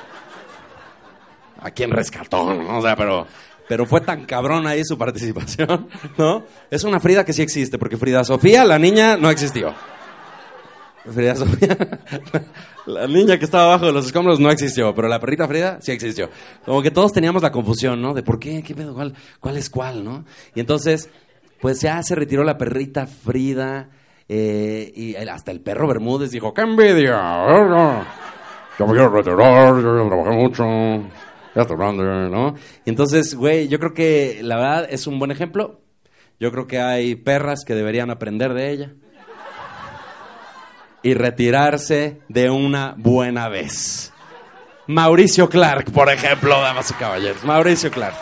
a 1.60 1.70
quién 1.70 1.92
rescató, 1.92 2.56
¿no? 2.56 2.80
O 2.80 2.82
sea, 2.82 2.96
pero, 2.96 3.28
pero 3.70 3.86
fue 3.86 4.02
tan 4.02 4.26
cabrón 4.26 4.66
ahí 4.66 4.84
su 4.84 4.98
participación, 4.98 5.88
¿no? 6.18 6.46
Es 6.72 6.84
una 6.84 7.00
Frida 7.00 7.24
que 7.26 7.34
sí 7.34 7.44
existe, 7.44 7.78
porque 7.78 7.98
Frida 7.98 8.24
Sofía, 8.24 8.66
la 8.66 8.80
niña, 8.80 9.18
no 9.18 9.30
existió. 9.30 9.76
Frida 11.10 11.36
Sofía, 11.36 11.78
la 12.86 13.08
niña 13.08 13.38
que 13.40 13.46
estaba 13.46 13.66
abajo 13.66 13.88
de 13.88 13.94
los 13.94 14.06
escombros 14.06 14.40
no 14.40 14.52
existió, 14.52 14.94
pero 14.94 15.08
la 15.08 15.20
perrita 15.20 15.48
Frida 15.48 15.80
sí 15.82 15.92
existió. 15.92 16.30
Como 16.66 16.82
que 16.82 16.92
todos 16.92 17.12
teníamos 17.12 17.42
la 17.42 17.52
confusión, 17.52 18.02
¿no? 18.02 18.14
De 18.14 18.24
por 18.24 18.40
qué, 18.40 18.62
qué 18.64 18.76
pedo, 18.76 18.94
cuál, 18.94 19.14
cuál 19.40 19.58
es 19.58 19.70
cuál, 19.70 20.04
¿no? 20.04 20.26
Y 20.54 20.60
entonces, 20.60 21.10
pues 21.60 21.82
ya 21.82 22.02
se 22.04 22.16
retiró 22.16 22.44
la 22.44 22.58
perrita 22.58 23.08
Frida, 23.08 23.90
eh, 24.34 24.92
y 24.96 25.16
hasta 25.16 25.52
el 25.52 25.60
perro 25.60 25.88
Bermúdez 25.88 26.32
dijo, 26.32 26.54
¡qué 26.54 26.62
envidia! 26.62 28.06
Yo 28.80 28.88
me 28.88 28.94
quiero 28.94 29.10
retirar, 29.10 29.76
yo 29.82 30.08
trabajé 30.08 30.32
mucho. 30.32 30.64
Ya 31.54 31.64
estoy 31.64 31.78
grande, 31.78 32.04
¿no? 32.30 32.56
Y 32.86 32.90
entonces, 32.90 33.36
güey, 33.36 33.68
yo 33.68 33.78
creo 33.78 33.94
que 33.94 34.40
la 34.42 34.56
verdad 34.56 34.88
es 34.90 35.06
un 35.06 35.20
buen 35.20 35.32
ejemplo. 35.32 35.82
Yo 36.40 36.50
creo 36.52 36.66
que 36.66 36.80
hay 36.80 37.16
perras 37.16 37.66
que 37.66 37.76
deberían 37.76 38.10
aprender 38.10 38.54
de 38.54 38.72
ella. 38.72 38.94
Y 41.04 41.14
retirarse 41.14 42.22
de 42.28 42.50
una 42.50 42.94
buena 42.98 43.50
vez. 43.50 44.14
Mauricio 44.88 45.50
Clark, 45.50 45.92
por 45.92 46.10
ejemplo, 46.10 46.60
damas 46.62 46.92
y 46.92 46.94
caballeros. 46.96 47.44
Mauricio 47.44 47.90
Clark. 47.90 48.16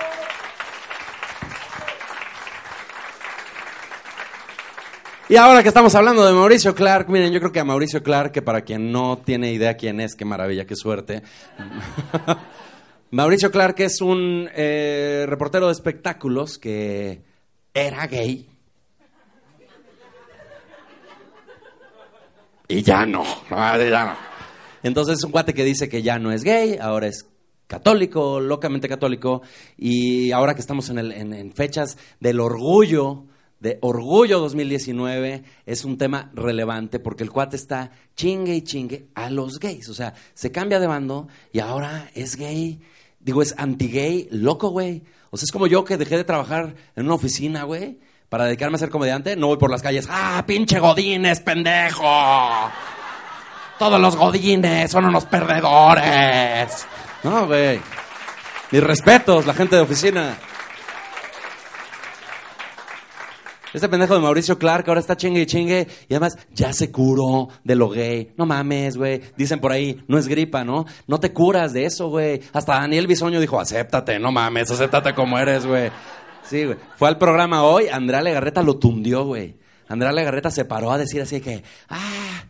Y 5.30 5.36
ahora 5.36 5.62
que 5.62 5.68
estamos 5.68 5.94
hablando 5.94 6.26
de 6.26 6.34
Mauricio 6.34 6.74
Clark, 6.74 7.08
miren, 7.08 7.32
yo 7.32 7.40
creo 7.40 7.52
que 7.52 7.60
a 7.60 7.64
Mauricio 7.64 8.02
Clark, 8.02 8.32
que 8.32 8.42
para 8.42 8.62
quien 8.62 8.92
no 8.92 9.20
tiene 9.24 9.54
idea 9.54 9.78
quién 9.78 10.00
es, 10.00 10.16
qué 10.16 10.26
maravilla, 10.26 10.66
qué 10.66 10.76
suerte. 10.76 11.22
Mauricio 13.12 13.52
Clark 13.52 13.80
es 13.80 14.02
un 14.02 14.50
eh, 14.56 15.26
reportero 15.28 15.68
de 15.68 15.74
espectáculos 15.74 16.58
que 16.58 17.22
era 17.76 18.08
gay. 18.08 18.50
Y 22.70 22.82
ya 22.84 23.06
no, 23.06 23.24
ya 23.50 24.06
no. 24.06 24.16
Entonces 24.84 25.18
es 25.18 25.24
un 25.26 25.32
cuate 25.32 25.54
que 25.54 25.66
dice 25.66 25.90
que 25.90 26.02
ya 26.02 26.20
no 26.20 26.32
es 26.32 26.44
gay, 26.44 26.78
ahora 26.80 27.08
es 27.08 27.26
católico, 27.68 28.40
locamente 28.40 28.88
católico, 28.88 29.42
y 29.78 30.32
ahora 30.32 30.54
que 30.56 30.62
estamos 30.62 30.90
en, 30.90 31.00
el- 31.00 31.12
en- 31.12 31.34
en 31.34 31.52
fechas 31.52 31.98
del 32.22 32.40
orgullo, 32.40 33.26
de 33.60 33.78
Orgullo 33.82 34.40
2019, 34.40 35.44
es 35.66 35.84
un 35.84 35.98
tema 35.98 36.32
relevante 36.34 36.98
porque 37.00 37.24
el 37.24 37.30
cuate 37.32 37.58
está 37.58 37.92
chingue 38.16 38.56
y 38.56 38.62
chingue 38.62 39.08
a 39.16 39.30
los 39.30 39.60
gays, 39.60 39.90
o 39.90 39.94
sea, 39.94 40.14
se 40.34 40.50
cambia 40.52 40.80
de 40.80 40.88
bando 40.88 41.28
y 41.52 41.60
ahora 41.60 42.10
es 42.16 42.38
gay, 42.38 42.80
digo, 43.20 43.42
es 43.42 43.54
anti-gay, 43.58 44.30
loco, 44.32 44.70
güey. 44.70 45.04
O 45.30 45.36
sea, 45.38 45.44
es 45.44 45.52
como 45.52 45.68
yo 45.68 45.84
que 45.84 45.98
dejé 45.98 46.16
de 46.16 46.24
trabajar 46.24 46.74
en 46.96 47.06
una 47.06 47.16
oficina, 47.16 47.64
güey, 47.64 48.00
para 48.30 48.46
dedicarme 48.46 48.76
a 48.76 48.80
ser 48.80 48.90
comediante, 48.90 49.36
no 49.36 49.48
voy 49.48 49.58
por 49.58 49.72
las 49.72 49.82
calles, 49.82 50.08
¡ah, 50.10 50.44
pinche 50.46 50.80
Godines, 50.80 51.40
pendejo! 51.40 52.72
Todos 53.80 54.00
los 54.00 54.18
godines 54.18 54.92
son 54.92 55.06
unos 55.06 55.26
perdedores. 55.26 56.86
No, 57.24 57.48
güey. 57.48 57.80
Mis 58.72 58.84
respetos, 58.84 59.46
la 59.46 59.54
gente 59.54 59.78
de 59.78 59.82
oficina. 59.82 60.38
Este 63.72 63.88
pendejo 63.88 64.16
de 64.16 64.20
Mauricio 64.20 64.58
Clark 64.58 64.86
ahora 64.88 65.00
está 65.00 65.16
chingue 65.16 65.42
y 65.42 65.46
chingue 65.46 65.88
y 66.08 66.14
además 66.14 66.38
ya 66.54 66.74
se 66.74 66.92
curó 66.92 67.50
de 67.64 67.76
lo 67.76 67.90
gay. 67.90 68.34
No 68.36 68.46
mames, 68.46 68.98
güey. 68.98 69.22
Dicen 69.38 69.60
por 69.60 69.72
ahí, 69.72 70.04
no 70.08 70.18
es 70.18 70.28
gripa, 70.28 70.64
¿no? 70.64 70.86
No 71.08 71.20
te 71.20 71.32
curas 71.32 71.72
de 71.72 71.86
eso, 71.86 72.10
güey. 72.10 72.42
Hasta 72.52 72.80
Daniel 72.80 73.06
Bisoño 73.08 73.40
dijo, 73.40 73.60
acéptate, 73.62 74.18
no 74.18 74.32
mames, 74.32 74.72
acéptate 74.72 75.14
como 75.14 75.38
eres, 75.38 75.66
güey. 75.68 75.92
Sí, 76.44 76.66
güey. 76.66 76.78
Fue 76.96 77.08
al 77.08 77.18
programa 77.18 77.64
hoy, 77.64 77.88
Andrea 77.88 78.22
Legarreta 78.22 78.64
lo 78.64 78.78
tundió, 78.78 79.26
güey. 79.26 79.58
Andrea 79.88 80.12
Legarreta 80.12 80.52
se 80.52 80.66
paró 80.66 80.92
a 80.92 80.98
decir 80.98 81.22
así 81.22 81.42
que, 81.42 81.64
ah, 81.90 82.44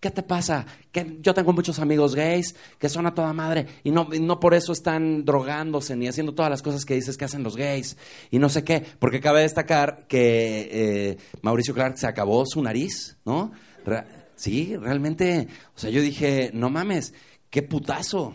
¿qué 0.00 0.10
te 0.10 0.22
pasa? 0.22 0.66
Que 0.92 1.18
yo 1.20 1.34
tengo 1.34 1.52
muchos 1.52 1.78
amigos 1.78 2.14
gays 2.14 2.54
que 2.78 2.88
son 2.88 3.06
a 3.06 3.14
toda 3.14 3.32
madre 3.32 3.66
y 3.84 3.90
no, 3.90 4.08
y 4.12 4.20
no 4.20 4.40
por 4.40 4.54
eso 4.54 4.72
están 4.72 5.24
drogándose 5.24 5.94
ni 5.96 6.08
haciendo 6.08 6.34
todas 6.34 6.50
las 6.50 6.62
cosas 6.62 6.84
que 6.84 6.94
dices 6.94 7.16
que 7.16 7.24
hacen 7.26 7.42
los 7.42 7.56
gays 7.56 7.96
y 8.30 8.38
no 8.38 8.48
sé 8.48 8.64
qué. 8.64 8.82
Porque 8.98 9.20
cabe 9.20 9.42
destacar 9.42 10.06
que 10.06 10.68
eh, 10.70 11.18
Mauricio 11.42 11.74
Clark 11.74 11.98
se 11.98 12.06
acabó 12.06 12.44
su 12.46 12.62
nariz, 12.62 13.18
¿no? 13.24 13.52
Sí, 14.36 14.76
realmente, 14.76 15.48
o 15.74 15.78
sea, 15.78 15.90
yo 15.90 16.00
dije, 16.02 16.50
no 16.52 16.70
mames, 16.70 17.14
qué 17.50 17.62
putazo. 17.62 18.34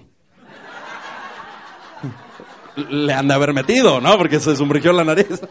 Le 2.76 3.14
han 3.14 3.28
de 3.28 3.34
haber 3.34 3.54
metido, 3.54 4.00
¿no? 4.00 4.18
Porque 4.18 4.40
se 4.40 4.56
sumergió 4.56 4.94
la 4.94 5.04
nariz. 5.04 5.28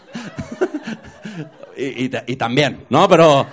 y, 1.76 2.04
y 2.04 2.10
y 2.26 2.36
también, 2.36 2.86
¿no? 2.88 3.08
Pero, 3.08 3.46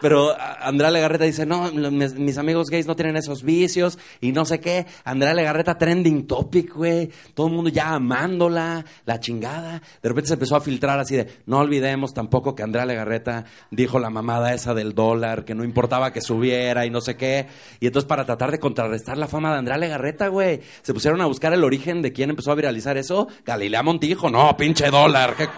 pero 0.00 0.36
Andrea 0.60 0.90
Legarreta 0.90 1.24
dice, 1.24 1.44
no, 1.46 1.70
mis 1.72 2.38
amigos 2.38 2.68
gays 2.70 2.86
no 2.86 2.96
tienen 2.96 3.16
esos 3.16 3.42
vicios 3.42 3.98
y 4.20 4.32
no 4.32 4.44
sé 4.44 4.60
qué. 4.60 4.86
Andrea 5.04 5.34
Legarreta 5.34 5.76
trending 5.78 6.26
topic, 6.26 6.74
güey. 6.74 7.10
Todo 7.34 7.48
el 7.48 7.52
mundo 7.54 7.70
ya 7.70 7.94
amándola, 7.94 8.84
la 9.04 9.20
chingada. 9.20 9.82
De 10.02 10.08
repente 10.08 10.28
se 10.28 10.34
empezó 10.34 10.56
a 10.56 10.60
filtrar 10.60 10.98
así 11.00 11.16
de, 11.16 11.28
no 11.46 11.58
olvidemos 11.58 12.14
tampoco 12.14 12.54
que 12.54 12.62
Andrea 12.62 12.86
Legarreta 12.86 13.44
dijo 13.70 13.98
la 13.98 14.10
mamada 14.10 14.54
esa 14.54 14.74
del 14.74 14.94
dólar, 14.94 15.44
que 15.44 15.54
no 15.54 15.64
importaba 15.64 16.12
que 16.12 16.20
subiera 16.20 16.86
y 16.86 16.90
no 16.90 17.00
sé 17.00 17.16
qué. 17.16 17.46
Y 17.80 17.86
entonces 17.86 18.08
para 18.08 18.24
tratar 18.24 18.50
de 18.50 18.58
contrarrestar 18.60 19.18
la 19.18 19.26
fama 19.28 19.52
de 19.52 19.58
Andrea 19.58 19.78
Legarreta, 19.78 20.28
güey, 20.28 20.60
se 20.82 20.94
pusieron 20.94 21.20
a 21.20 21.26
buscar 21.26 21.52
el 21.52 21.64
origen 21.64 22.02
de 22.02 22.12
quién 22.12 22.30
empezó 22.30 22.52
a 22.52 22.54
viralizar 22.54 22.96
eso. 22.96 23.28
Galilea 23.44 23.82
Montijo, 23.82 24.30
no, 24.30 24.56
pinche 24.56 24.90
dólar. 24.90 25.34
¿qué- 25.36 25.48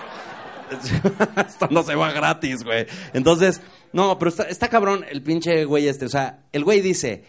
esto 1.48 1.68
no 1.70 1.82
se 1.82 1.94
va 1.94 2.12
gratis, 2.12 2.64
güey. 2.64 2.86
Entonces, 3.12 3.60
no, 3.92 4.18
pero 4.18 4.30
está, 4.48 4.68
cabrón 4.68 5.04
el 5.08 5.22
pinche 5.22 5.64
güey 5.64 5.88
este. 5.88 6.06
O 6.06 6.08
sea, 6.08 6.44
el 6.52 6.64
güey 6.64 6.80
dice, 6.80 7.24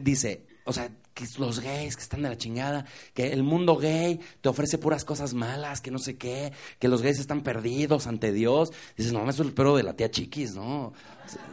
dice, 0.00 0.46
o 0.64 0.72
sea, 0.72 0.90
que 1.14 1.26
los 1.38 1.60
gays 1.60 1.96
que 1.96 2.02
están 2.02 2.22
de 2.22 2.30
la 2.30 2.36
chingada, 2.36 2.86
que 3.14 3.32
el 3.32 3.42
mundo 3.42 3.76
gay 3.76 4.20
te 4.40 4.48
ofrece 4.48 4.78
puras 4.78 5.04
cosas 5.04 5.34
malas, 5.34 5.80
que 5.80 5.90
no 5.90 5.98
sé 5.98 6.16
qué, 6.16 6.52
que 6.78 6.88
los 6.88 7.02
gays 7.02 7.18
están 7.18 7.42
perdidos 7.42 8.06
ante 8.06 8.32
Dios. 8.32 8.72
Dices, 8.96 9.12
no, 9.12 9.20
eso 9.28 9.42
es 9.42 9.48
el 9.48 9.54
pero 9.54 9.76
de 9.76 9.82
la 9.82 9.94
tía 9.94 10.10
Chiquis, 10.10 10.54
¿no? 10.54 10.92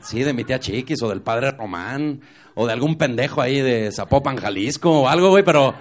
Sí, 0.04 0.24
de 0.24 0.34
mi 0.34 0.46
tía 0.46 0.60
Chiquis, 0.60 1.02
o 1.04 1.10
del 1.10 1.22
padre 1.22 1.52
Román, 1.52 2.22
o 2.56 2.68
de 2.68 2.74
algún 2.74 2.96
pendejo 2.98 3.42
ahí 3.42 3.62
de 3.62 3.92
Zapopan, 3.92 4.38
Jalisco, 4.38 5.02
o 5.02 5.08
algo, 5.10 5.30
güey, 5.30 5.44
pero 5.44 5.76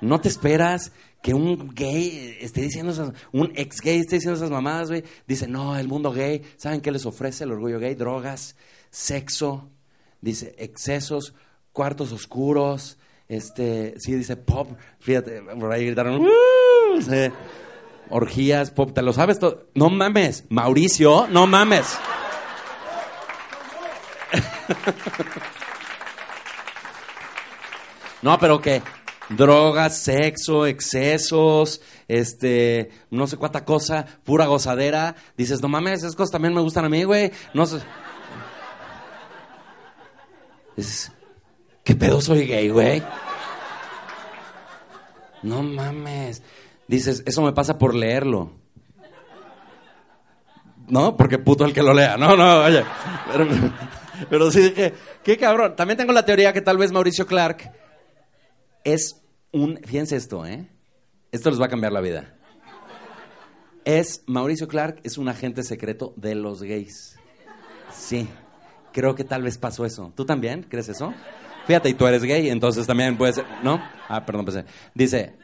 no 0.00 0.20
te 0.20 0.28
esperas 0.28 0.92
que 1.22 1.34
un 1.34 1.74
gay 1.74 2.38
esté 2.40 2.62
diciendo 2.62 2.92
esas, 2.92 3.12
un 3.32 3.52
ex 3.54 3.80
gay 3.80 4.00
esté 4.00 4.16
diciendo 4.16 4.36
esas 4.38 4.50
mamadas, 4.50 4.88
güey. 4.88 5.04
Dice, 5.26 5.46
no, 5.46 5.76
el 5.76 5.88
mundo 5.88 6.12
gay, 6.12 6.42
¿saben 6.56 6.80
qué 6.80 6.90
les 6.90 7.06
ofrece 7.06 7.44
el 7.44 7.52
orgullo 7.52 7.78
gay? 7.78 7.94
Drogas, 7.94 8.56
sexo, 8.90 9.68
dice, 10.20 10.54
excesos, 10.58 11.34
cuartos 11.72 12.12
oscuros, 12.12 12.98
este, 13.28 13.94
sí, 13.98 14.14
dice 14.14 14.36
pop, 14.36 14.70
fíjate, 14.98 15.42
por 15.42 15.72
ahí 15.72 15.86
gritaron, 15.86 16.20
"Uh", 16.20 17.30
orgías, 18.08 18.70
pop, 18.70 18.92
¿te 18.92 19.02
lo 19.02 19.12
sabes 19.12 19.38
todo? 19.38 19.68
No 19.74 19.88
mames, 19.90 20.44
Mauricio, 20.48 21.26
no 21.28 21.46
mames. 21.46 21.86
No, 28.22 28.38
pero 28.38 28.60
que 28.60 28.82
drogas, 29.30 29.96
sexo, 29.96 30.66
excesos, 30.66 31.80
este, 32.08 32.90
no 33.10 33.26
sé 33.26 33.36
cuánta 33.36 33.64
cosa, 33.64 34.04
pura 34.24 34.46
gozadera. 34.46 35.14
Dices, 35.36 35.62
no 35.62 35.68
mames, 35.68 36.00
esas 36.00 36.16
cosas 36.16 36.32
también 36.32 36.54
me 36.54 36.60
gustan 36.60 36.84
a 36.84 36.88
mí, 36.88 37.04
güey. 37.04 37.30
No 37.54 37.66
sé. 37.66 37.78
Dices, 40.76 41.12
¿qué 41.84 41.94
pedo 41.94 42.20
soy 42.20 42.46
gay, 42.46 42.68
güey? 42.68 43.02
No 45.42 45.62
mames. 45.62 46.42
Dices, 46.88 47.22
eso 47.24 47.42
me 47.42 47.52
pasa 47.52 47.78
por 47.78 47.94
leerlo. 47.94 48.52
¿No? 50.88 51.16
Porque 51.16 51.38
puto 51.38 51.64
el 51.64 51.72
que 51.72 51.84
lo 51.84 51.94
lea. 51.94 52.16
No, 52.16 52.36
no, 52.36 52.64
oye. 52.64 52.84
Pero, 53.30 53.46
pero 54.28 54.50
sí 54.50 54.60
dije, 54.60 54.92
qué 55.22 55.36
cabrón. 55.36 55.76
También 55.76 55.96
tengo 55.96 56.12
la 56.12 56.24
teoría 56.24 56.52
que 56.52 56.60
tal 56.60 56.78
vez 56.78 56.90
Mauricio 56.90 57.26
Clark 57.26 57.72
es 58.82 59.19
un. 59.52 59.78
Fíjense 59.84 60.16
esto, 60.16 60.46
¿eh? 60.46 60.66
Esto 61.32 61.50
les 61.50 61.60
va 61.60 61.66
a 61.66 61.68
cambiar 61.68 61.92
la 61.92 62.00
vida. 62.00 62.36
Es. 63.84 64.22
Mauricio 64.26 64.68
Clark 64.68 65.00
es 65.04 65.18
un 65.18 65.28
agente 65.28 65.62
secreto 65.62 66.14
de 66.16 66.34
los 66.34 66.62
gays. 66.62 67.16
Sí. 67.92 68.28
Creo 68.92 69.14
que 69.14 69.24
tal 69.24 69.42
vez 69.42 69.58
pasó 69.58 69.84
eso. 69.84 70.12
¿Tú 70.16 70.24
también 70.24 70.66
crees 70.68 70.88
eso? 70.88 71.14
Fíjate, 71.66 71.88
y 71.88 71.94
tú 71.94 72.06
eres 72.06 72.24
gay, 72.24 72.50
entonces 72.50 72.86
también 72.86 73.16
puede 73.16 73.32
ser. 73.32 73.44
¿No? 73.62 73.80
Ah, 74.08 74.24
perdón, 74.26 74.44
pensé. 74.44 74.64
Dice. 74.94 75.34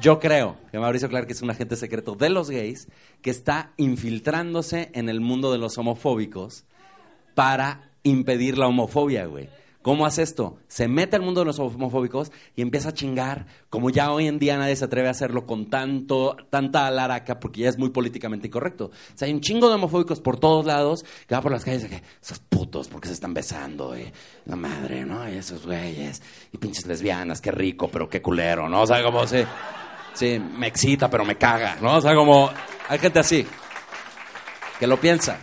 Yo 0.00 0.20
creo 0.20 0.56
que 0.70 0.78
Mauricio 0.78 1.08
Clark 1.08 1.28
es 1.28 1.42
un 1.42 1.50
agente 1.50 1.74
secreto 1.74 2.14
de 2.14 2.28
los 2.28 2.50
gays 2.50 2.86
que 3.20 3.30
está 3.30 3.72
infiltrándose 3.76 4.90
en 4.94 5.08
el 5.08 5.20
mundo 5.20 5.50
de 5.50 5.58
los 5.58 5.76
homofóbicos 5.76 6.64
para 7.34 7.90
impedir 8.04 8.58
la 8.58 8.68
homofobia, 8.68 9.26
güey. 9.26 9.48
¿Cómo 9.88 10.04
hace 10.04 10.20
esto? 10.20 10.58
Se 10.68 10.86
mete 10.86 11.16
al 11.16 11.22
mundo 11.22 11.40
de 11.40 11.46
los 11.46 11.58
homofóbicos 11.58 12.30
y 12.54 12.60
empieza 12.60 12.90
a 12.90 12.92
chingar, 12.92 13.46
como 13.70 13.88
ya 13.88 14.12
hoy 14.12 14.26
en 14.26 14.38
día 14.38 14.58
nadie 14.58 14.76
se 14.76 14.84
atreve 14.84 15.08
a 15.08 15.12
hacerlo 15.12 15.46
con 15.46 15.70
tanto, 15.70 16.36
tanta 16.50 16.86
alaraca, 16.86 17.40
porque 17.40 17.62
ya 17.62 17.70
es 17.70 17.78
muy 17.78 17.88
políticamente 17.88 18.48
incorrecto. 18.48 18.90
O 19.14 19.16
sea, 19.16 19.24
hay 19.28 19.32
un 19.32 19.40
chingo 19.40 19.66
de 19.70 19.76
homofóbicos 19.76 20.20
por 20.20 20.38
todos 20.38 20.66
lados 20.66 21.06
que 21.26 21.34
va 21.34 21.40
por 21.40 21.52
las 21.52 21.64
calles 21.64 21.84
y 21.84 21.88
que 21.88 22.02
esos 22.20 22.38
putos, 22.38 22.88
porque 22.88 23.08
se 23.08 23.14
están 23.14 23.32
besando, 23.32 23.98
y 23.98 24.12
la 24.44 24.56
madre, 24.56 25.06
¿no? 25.06 25.26
Y 25.26 25.36
esos 25.36 25.64
güeyes, 25.64 26.20
y 26.52 26.58
pinches 26.58 26.84
lesbianas, 26.84 27.40
qué 27.40 27.50
rico, 27.50 27.88
pero 27.88 28.10
qué 28.10 28.20
culero, 28.20 28.68
¿no? 28.68 28.82
O 28.82 28.86
sea, 28.86 29.02
como 29.02 29.26
se, 29.26 29.46
sí, 30.12 30.38
me 30.38 30.66
excita, 30.66 31.08
pero 31.08 31.24
me 31.24 31.36
caga, 31.36 31.78
¿no? 31.80 31.96
O 31.96 32.00
sea, 32.02 32.14
como, 32.14 32.50
hay 32.90 32.98
gente 32.98 33.20
así, 33.20 33.46
que 34.78 34.86
lo 34.86 35.00
piensa. 35.00 35.38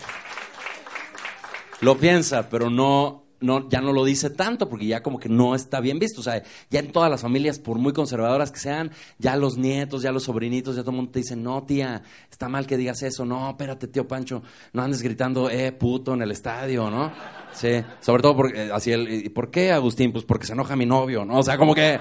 Lo 1.82 1.98
piensa, 1.98 2.48
pero 2.48 2.70
no, 2.70 3.25
no, 3.40 3.70
ya 3.70 3.82
no 3.82 3.94
lo 3.94 4.04
dice 4.06 4.30
tanto 4.30 4.70
porque 4.70 4.86
ya 4.86 5.04
como 5.04 5.20
que 5.20 5.30
no 5.30 5.56
está 5.56 5.80
bien 5.80 6.00
visto. 6.00 6.22
O 6.22 6.24
sea, 6.24 6.42
ya 6.70 6.80
en 6.80 6.92
todas 6.92 7.10
las 7.10 7.22
familias, 7.22 7.60
por 7.60 7.78
muy 7.78 7.94
conservadoras 7.94 8.52
que 8.52 8.60
sean, 8.60 8.92
ya 9.18 9.36
los 9.36 9.58
nietos, 9.58 10.02
ya 10.02 10.12
los 10.12 10.24
sobrinitos, 10.24 10.76
ya 10.76 10.82
todo 10.82 10.92
el 10.92 10.98
mundo 10.98 11.12
te 11.12 11.20
dice, 11.20 11.36
no, 11.36 11.64
tía, 11.64 12.04
está 12.30 12.50
mal 12.50 12.68
que 12.68 12.78
digas 12.78 13.04
eso. 13.04 13.26
No, 13.26 13.50
espérate, 13.50 13.88
tío 13.88 14.08
Pancho, 14.08 14.44
no 14.74 14.82
andes 14.82 15.02
gritando, 15.02 15.50
eh, 15.50 15.72
puto, 15.72 16.14
en 16.14 16.22
el 16.22 16.32
estadio, 16.32 16.90
¿no? 16.90 17.12
Sí, 17.52 17.84
sobre 18.02 18.22
todo 18.22 18.36
porque, 18.36 18.66
eh, 18.66 18.70
así, 18.74 18.92
el, 18.92 19.26
¿y 19.26 19.30
por 19.30 19.52
qué, 19.52 19.72
Agustín? 19.72 20.12
Pues 20.12 20.26
porque 20.26 20.46
se 20.46 20.54
enoja 20.54 20.76
mi 20.76 20.86
novio, 20.86 21.26
¿no? 21.26 21.40
O 21.40 21.44
sea, 21.44 21.58
como 21.58 21.74
que... 21.74 22.00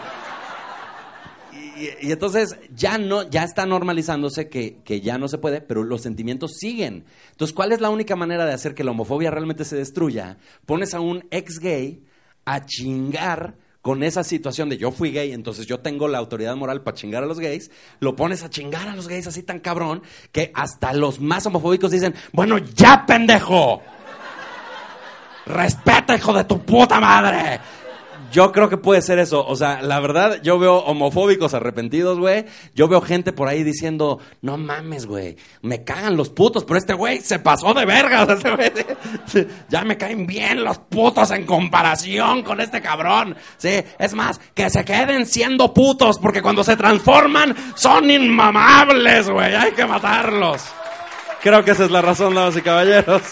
Y, 1.76 2.07
y, 2.07 2.12
entonces 2.12 2.57
ya 2.75 2.99
no, 2.99 3.28
ya 3.28 3.45
está 3.45 3.66
normalizándose 3.66 4.49
que, 4.49 4.78
que, 4.85 5.00
ya 5.00 5.19
no 5.19 5.28
se 5.28 5.38
puede, 5.38 5.61
pero 5.61 5.83
los 5.83 6.02
sentimientos 6.02 6.52
siguen. 6.59 7.04
Entonces, 7.31 7.55
¿cuál 7.55 7.72
es 7.72 7.81
la 7.81 7.90
única 7.90 8.16
manera 8.16 8.44
de 8.46 8.53
hacer 8.53 8.75
que 8.75 8.85
la 8.85 8.92
homofobia 8.92 9.31
realmente 9.31 9.64
se 9.64 9.77
destruya? 9.77 10.38
Pones 10.66 10.94
a 10.94 11.01
un 11.01 11.27
ex 11.31 11.59
gay 11.59 12.03
a 12.44 12.64
chingar 12.64 13.57
con 13.85 14.03
esa 14.03 14.25
situación 14.25 14.70
de 14.70 14.79
yo 14.79 14.92
fui 14.92 15.11
gay, 15.11 15.33
entonces 15.33 15.66
yo 15.66 15.81
tengo 15.81 16.09
la 16.09 16.16
autoridad 16.16 16.57
moral 16.57 16.81
para 16.81 16.96
chingar 16.96 17.22
a 17.22 17.27
los 17.27 17.38
gays, 17.38 17.70
lo 18.01 18.16
pones 18.16 18.42
a 18.42 18.49
chingar 18.49 18.88
a 18.88 18.96
los 18.96 19.09
gays 19.09 19.27
así 19.27 19.42
tan 19.42 19.61
cabrón 19.61 20.03
que 20.33 20.51
hasta 20.55 20.94
los 20.94 21.20
más 21.20 21.44
homofóbicos 21.44 21.90
dicen, 21.90 22.14
bueno, 22.33 22.57
ya 22.57 23.05
pendejo. 23.05 23.83
Respeta, 25.44 26.16
hijo 26.16 26.33
de 26.33 26.44
tu 26.44 26.64
puta 26.64 26.99
madre. 26.99 27.61
Yo 28.35 28.51
creo 28.51 28.68
que 28.68 28.77
puede 28.77 29.01
ser 29.01 29.20
eso. 29.20 29.47
O 29.47 29.55
sea, 29.55 29.81
la 29.81 30.01
verdad, 30.01 30.40
yo 30.42 30.59
veo 30.59 30.79
homofóbicos 30.79 31.55
arrepentidos, 31.55 32.18
güey. 32.18 32.44
Yo 32.75 32.88
veo 32.88 33.01
gente 33.01 33.33
por 33.33 33.47
ahí 33.47 33.62
diciendo, 33.62 34.18
no 34.42 34.59
mames, 34.59 35.07
güey. 35.07 35.37
Me 35.62 35.85
cagan 35.85 36.16
los 36.16 36.31
putos, 36.31 36.64
pero 36.64 36.77
este 36.77 36.94
güey 36.94 37.20
se 37.20 37.38
pasó 37.38 37.73
de 37.75 37.87
verga. 37.87 38.27
Este 38.35 38.51
güey, 38.51 39.47
ya 39.68 39.85
me 39.85 39.97
caen 39.97 40.27
bien 40.27 40.64
los 40.64 40.79
putos 40.79 41.31
en 41.31 41.47
comparación 41.47 42.42
con 42.42 42.61
este 42.61 42.81
cabrón. 42.83 43.37
Sí, 43.57 43.85
es 44.01 44.14
más, 44.14 44.40
que 44.53 44.68
se 44.68 44.85
queden 44.85 45.27
siendo 45.27 45.73
putos, 45.73 46.18
porque 46.18 46.42
cuando 46.42 46.64
se 46.64 46.77
transforman 46.77 47.55
son 47.77 48.11
inmamables, 48.11 49.31
güey. 49.31 49.55
Hay 49.55 49.70
que 49.73 49.87
matarlos. 49.87 50.61
Creo 51.40 51.64
que 51.64 51.70
esa 51.70 51.85
es 51.85 51.92
la 51.92 52.03
razón, 52.03 52.35
damas 52.35 52.57
y 52.57 52.62
caballeros. 52.62 53.23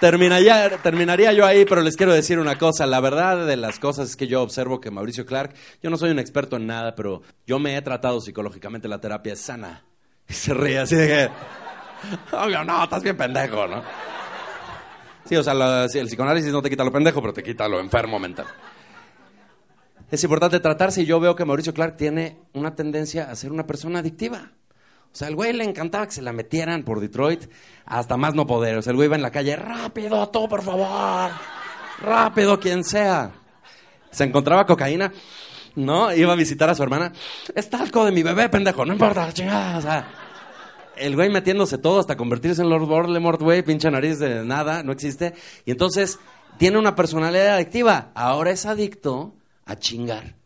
Terminaría, 0.00 0.78
terminaría 0.78 1.32
yo 1.34 1.44
ahí, 1.44 1.66
pero 1.66 1.82
les 1.82 1.94
quiero 1.94 2.14
decir 2.14 2.38
una 2.38 2.56
cosa. 2.56 2.86
La 2.86 3.00
verdad 3.00 3.46
de 3.46 3.56
las 3.56 3.78
cosas 3.78 4.08
es 4.08 4.16
que 4.16 4.26
yo 4.26 4.42
observo 4.42 4.80
que 4.80 4.90
Mauricio 4.90 5.26
Clark, 5.26 5.54
yo 5.82 5.90
no 5.90 5.98
soy 5.98 6.10
un 6.10 6.18
experto 6.18 6.56
en 6.56 6.66
nada, 6.66 6.94
pero 6.94 7.20
yo 7.46 7.58
me 7.58 7.76
he 7.76 7.82
tratado 7.82 8.20
psicológicamente, 8.20 8.88
la 8.88 9.00
terapia 9.00 9.34
es 9.34 9.40
sana. 9.40 9.84
Y 10.26 10.32
se 10.32 10.54
ríe 10.54 10.78
así 10.78 10.96
de 10.96 11.06
que, 11.06 11.28
obvio, 12.36 12.64
no, 12.64 12.84
estás 12.84 13.02
bien 13.02 13.16
pendejo, 13.16 13.66
¿no? 13.66 13.82
Sí, 15.24 15.36
o 15.36 15.42
sea, 15.42 15.52
el 15.84 16.06
psicoanálisis 16.06 16.50
no 16.50 16.62
te 16.62 16.70
quita 16.70 16.82
lo 16.82 16.92
pendejo, 16.92 17.20
pero 17.20 17.34
te 17.34 17.42
quita 17.42 17.68
lo 17.68 17.78
enfermo 17.78 18.18
mental. 18.18 18.46
Es 20.10 20.24
importante 20.24 20.60
tratarse 20.60 21.02
y 21.02 21.06
yo 21.06 21.20
veo 21.20 21.36
que 21.36 21.44
Mauricio 21.44 21.74
Clark 21.74 21.96
tiene 21.96 22.38
una 22.54 22.74
tendencia 22.74 23.30
a 23.30 23.36
ser 23.36 23.52
una 23.52 23.66
persona 23.66 23.98
adictiva. 23.98 24.52
O 25.12 25.16
sea, 25.16 25.28
el 25.28 25.34
güey 25.34 25.52
le 25.52 25.64
encantaba 25.64 26.06
que 26.06 26.12
se 26.12 26.22
la 26.22 26.32
metieran 26.32 26.84
por 26.84 27.00
Detroit 27.00 27.50
hasta 27.84 28.16
más 28.16 28.34
no 28.34 28.46
poder. 28.46 28.80
El 28.86 28.94
güey 28.94 29.06
iba 29.06 29.16
en 29.16 29.22
la 29.22 29.32
calle, 29.32 29.56
rápido, 29.56 30.28
tú, 30.28 30.48
por 30.48 30.62
favor. 30.62 31.32
Rápido, 32.00 32.60
quien 32.60 32.84
sea. 32.84 33.32
Se 34.12 34.24
encontraba 34.24 34.66
cocaína, 34.66 35.12
¿no? 35.74 36.14
Iba 36.14 36.32
a 36.32 36.36
visitar 36.36 36.70
a 36.70 36.76
su 36.76 36.82
hermana. 36.84 37.12
Es 37.54 37.68
talco 37.68 38.04
de 38.04 38.12
mi 38.12 38.22
bebé, 38.22 38.48
pendejo, 38.48 38.86
no 38.86 38.92
importa, 38.92 39.32
chingada. 39.32 39.78
O 39.78 39.82
sea, 39.82 40.08
el 40.96 41.16
güey 41.16 41.28
metiéndose 41.28 41.78
todo 41.78 41.98
hasta 41.98 42.16
convertirse 42.16 42.62
en 42.62 42.70
Lord 42.70 42.86
Voldemort, 42.86 43.40
güey, 43.42 43.62
pinche 43.62 43.90
nariz 43.90 44.20
de 44.20 44.44
nada, 44.44 44.84
no 44.84 44.92
existe. 44.92 45.34
Y 45.64 45.72
entonces 45.72 46.20
tiene 46.56 46.78
una 46.78 46.94
personalidad 46.94 47.56
adictiva. 47.56 48.12
Ahora 48.14 48.52
es 48.52 48.64
adicto 48.64 49.34
a 49.66 49.74
chingar. 49.74 50.36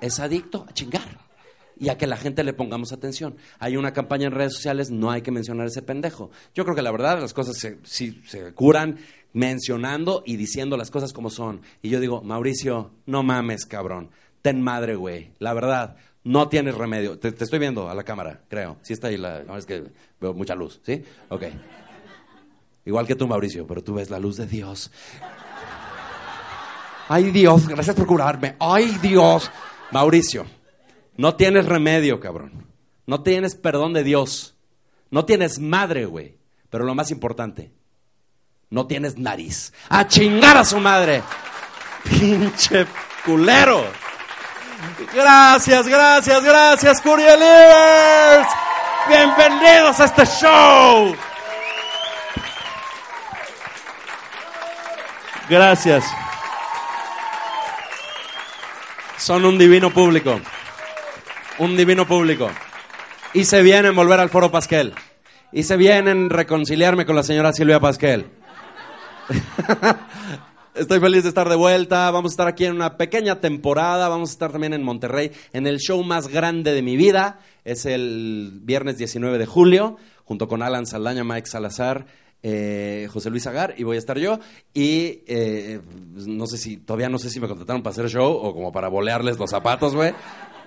Es 0.00 0.20
adicto 0.20 0.64
a 0.68 0.72
chingar 0.72 1.23
y 1.78 1.88
a 1.88 1.98
que 1.98 2.06
la 2.06 2.16
gente 2.16 2.44
le 2.44 2.52
pongamos 2.52 2.92
atención. 2.92 3.36
Hay 3.58 3.76
una 3.76 3.92
campaña 3.92 4.26
en 4.26 4.32
redes 4.32 4.54
sociales, 4.54 4.90
no 4.90 5.10
hay 5.10 5.22
que 5.22 5.30
mencionar 5.30 5.66
ese 5.66 5.82
pendejo. 5.82 6.30
Yo 6.54 6.64
creo 6.64 6.76
que 6.76 6.82
la 6.82 6.92
verdad 6.92 7.20
las 7.20 7.34
cosas 7.34 7.56
se, 7.56 7.78
se 7.84 8.52
curan 8.54 8.98
mencionando 9.32 10.22
y 10.24 10.36
diciendo 10.36 10.76
las 10.76 10.90
cosas 10.90 11.12
como 11.12 11.30
son. 11.30 11.60
Y 11.82 11.90
yo 11.90 12.00
digo, 12.00 12.22
Mauricio, 12.22 12.92
no 13.06 13.22
mames, 13.22 13.66
cabrón. 13.66 14.10
Ten 14.42 14.62
madre, 14.62 14.94
güey. 14.94 15.32
La 15.38 15.52
verdad, 15.52 15.96
no 16.22 16.48
tienes 16.48 16.74
remedio. 16.74 17.18
Te, 17.18 17.32
te, 17.32 17.44
estoy 17.44 17.58
viendo 17.58 17.88
a 17.88 17.94
la 17.94 18.04
cámara, 18.04 18.42
creo. 18.48 18.78
Sí 18.82 18.92
está 18.92 19.08
ahí 19.08 19.16
la... 19.16 19.42
No, 19.42 19.56
es 19.56 19.66
que 19.66 19.84
veo 20.20 20.32
mucha 20.32 20.54
luz, 20.54 20.80
¿sí? 20.84 21.02
Ok. 21.28 21.44
Igual 22.86 23.06
que 23.06 23.14
tú, 23.14 23.26
Mauricio, 23.26 23.66
pero 23.66 23.82
tú 23.82 23.94
ves 23.94 24.10
la 24.10 24.18
luz 24.18 24.36
de 24.36 24.46
Dios. 24.46 24.90
Ay, 27.08 27.30
Dios, 27.30 27.68
gracias 27.68 27.96
por 27.96 28.06
curarme. 28.06 28.56
Ay, 28.58 28.98
Dios. 29.02 29.50
Mauricio. 29.90 30.46
No 31.16 31.36
tienes 31.36 31.66
remedio, 31.66 32.20
cabrón. 32.20 32.66
No 33.06 33.22
tienes 33.22 33.54
perdón 33.54 33.92
de 33.92 34.02
Dios. 34.02 34.54
No 35.10 35.24
tienes 35.24 35.58
madre, 35.58 36.06
güey. 36.06 36.36
Pero 36.70 36.84
lo 36.84 36.94
más 36.94 37.10
importante, 37.12 37.70
no 38.70 38.86
tienes 38.86 39.16
nariz. 39.16 39.72
A 39.88 40.08
chingar 40.08 40.56
a 40.56 40.64
su 40.64 40.78
madre. 40.80 41.22
Pinche 42.04 42.86
culero. 43.24 43.84
Gracias, 45.14 45.86
gracias, 45.86 46.42
gracias, 46.42 47.00
Curielivers. 47.00 48.48
Bienvenidos 49.08 50.00
a 50.00 50.04
este 50.06 50.26
show. 50.26 51.14
Gracias. 55.48 56.04
Son 59.16 59.44
un 59.44 59.56
divino 59.58 59.90
público. 59.90 60.40
Un 61.58 61.76
divino 61.76 62.04
público. 62.04 62.50
Y 63.32 63.44
se 63.44 63.62
vienen 63.62 63.94
volver 63.94 64.18
al 64.18 64.28
Foro 64.28 64.50
Pasquel. 64.50 64.92
Y 65.52 65.62
se 65.62 65.76
vienen 65.76 66.28
reconciliarme 66.28 67.06
con 67.06 67.14
la 67.14 67.22
señora 67.22 67.52
Silvia 67.52 67.78
Pasquel. 67.78 68.26
Estoy 70.74 70.98
feliz 70.98 71.22
de 71.22 71.28
estar 71.28 71.48
de 71.48 71.54
vuelta. 71.54 72.10
Vamos 72.10 72.32
a 72.32 72.34
estar 72.34 72.48
aquí 72.48 72.64
en 72.64 72.74
una 72.74 72.96
pequeña 72.96 73.40
temporada. 73.40 74.08
Vamos 74.08 74.30
a 74.30 74.32
estar 74.32 74.50
también 74.50 74.72
en 74.72 74.82
Monterrey 74.82 75.30
en 75.52 75.68
el 75.68 75.78
show 75.78 76.02
más 76.02 76.26
grande 76.26 76.72
de 76.72 76.82
mi 76.82 76.96
vida. 76.96 77.38
Es 77.64 77.86
el 77.86 78.58
viernes 78.62 78.98
19 78.98 79.38
de 79.38 79.46
julio, 79.46 79.96
junto 80.24 80.48
con 80.48 80.60
Alan 80.60 80.86
Saldaña, 80.86 81.22
Mike 81.22 81.46
Salazar, 81.46 82.06
eh, 82.42 83.06
José 83.12 83.30
Luis 83.30 83.46
Agar 83.46 83.76
y 83.78 83.84
voy 83.84 83.94
a 83.94 84.00
estar 84.00 84.18
yo. 84.18 84.40
Y 84.74 85.22
eh, 85.28 85.80
no 86.14 86.48
sé 86.48 86.58
si, 86.58 86.78
todavía 86.78 87.08
no 87.08 87.20
sé 87.20 87.30
si 87.30 87.38
me 87.38 87.46
contrataron 87.46 87.84
para 87.84 87.92
hacer 87.92 88.08
show 88.08 88.32
o 88.32 88.52
como 88.52 88.72
para 88.72 88.88
bolearles 88.88 89.38
los 89.38 89.50
zapatos, 89.50 89.94
güey 89.94 90.12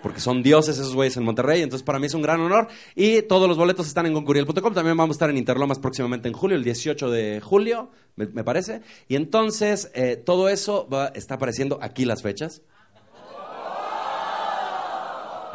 porque 0.02 0.20
son 0.20 0.44
dioses 0.44 0.78
esos 0.78 0.94
güeyes 0.94 1.18
en 1.18 1.24
Monterrey, 1.24 1.62
entonces 1.62 1.86
para 1.86 2.00
mí 2.00 2.08
es 2.08 2.14
un 2.14 2.22
gran 2.22 2.40
honor. 2.40 2.68
Y 2.96 3.24
todos 3.24 3.48
los 3.48 3.58
boletos 3.58 3.88
están 3.88 4.06
en 4.06 4.14
goncuriel.com, 4.14 4.74
también 4.74 4.98
vamos 4.98 5.16
a 5.16 5.18
estar 5.18 5.30
en 5.30 5.38
Interlomas 5.38 5.80
próximamente 5.80 6.28
en 6.28 6.34
julio, 6.34 6.56
el 6.58 6.64
18 6.64 7.10
de 7.10 7.42
julio, 7.42 7.92
me, 8.16 8.28
me 8.28 8.44
parece. 8.44 8.82
Y 9.08 9.16
entonces 9.16 9.92
eh, 9.94 10.16
todo 10.18 10.50
eso 10.50 10.88
va, 10.88 11.08
está 11.08 11.36
apareciendo 11.36 11.80
aquí 11.82 12.06
las 12.06 12.22
fechas. 12.22 12.62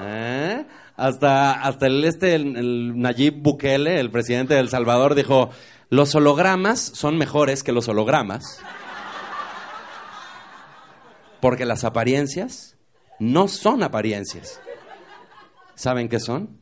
¿Eh? 0.00 0.64
Hasta, 0.96 1.52
hasta 1.52 1.86
el, 1.86 2.04
este, 2.04 2.34
el, 2.34 2.56
el 2.56 3.00
Nayib 3.00 3.34
Bukele, 3.42 3.98
el 3.98 4.10
presidente 4.10 4.54
de 4.54 4.60
El 4.60 4.68
Salvador, 4.68 5.14
dijo, 5.14 5.50
los 5.88 6.14
hologramas 6.14 6.80
son 6.80 7.16
mejores 7.18 7.62
que 7.62 7.72
los 7.72 7.88
hologramas. 7.88 8.60
Porque 11.40 11.64
las 11.64 11.84
apariencias 11.84 12.76
no 13.22 13.46
son 13.46 13.84
apariencias. 13.84 14.60
¿Saben 15.76 16.08
qué 16.08 16.18
son? 16.18 16.58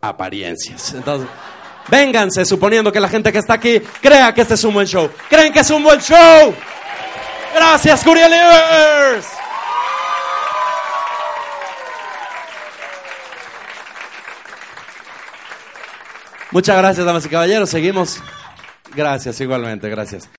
Apariencias. 0.00 0.94
Entonces, 0.94 1.28
vénganse 1.88 2.46
suponiendo 2.46 2.90
que 2.90 3.00
la 3.00 3.08
gente 3.08 3.30
que 3.30 3.38
está 3.38 3.54
aquí 3.54 3.80
crea 4.00 4.32
que 4.32 4.40
este 4.40 4.54
es 4.54 4.64
un 4.64 4.72
buen 4.72 4.86
show. 4.86 5.10
¿Creen 5.28 5.52
que 5.52 5.60
es 5.60 5.70
un 5.70 5.82
buen 5.82 6.00
show? 6.00 6.54
Gracias, 7.54 8.02
Curielivers. 8.02 9.26
Muchas 16.50 16.78
gracias, 16.78 17.04
damas 17.04 17.26
y 17.26 17.28
caballeros. 17.28 17.68
Seguimos. 17.68 18.22
Gracias, 18.94 19.38
igualmente, 19.40 19.90
gracias. 19.90 20.30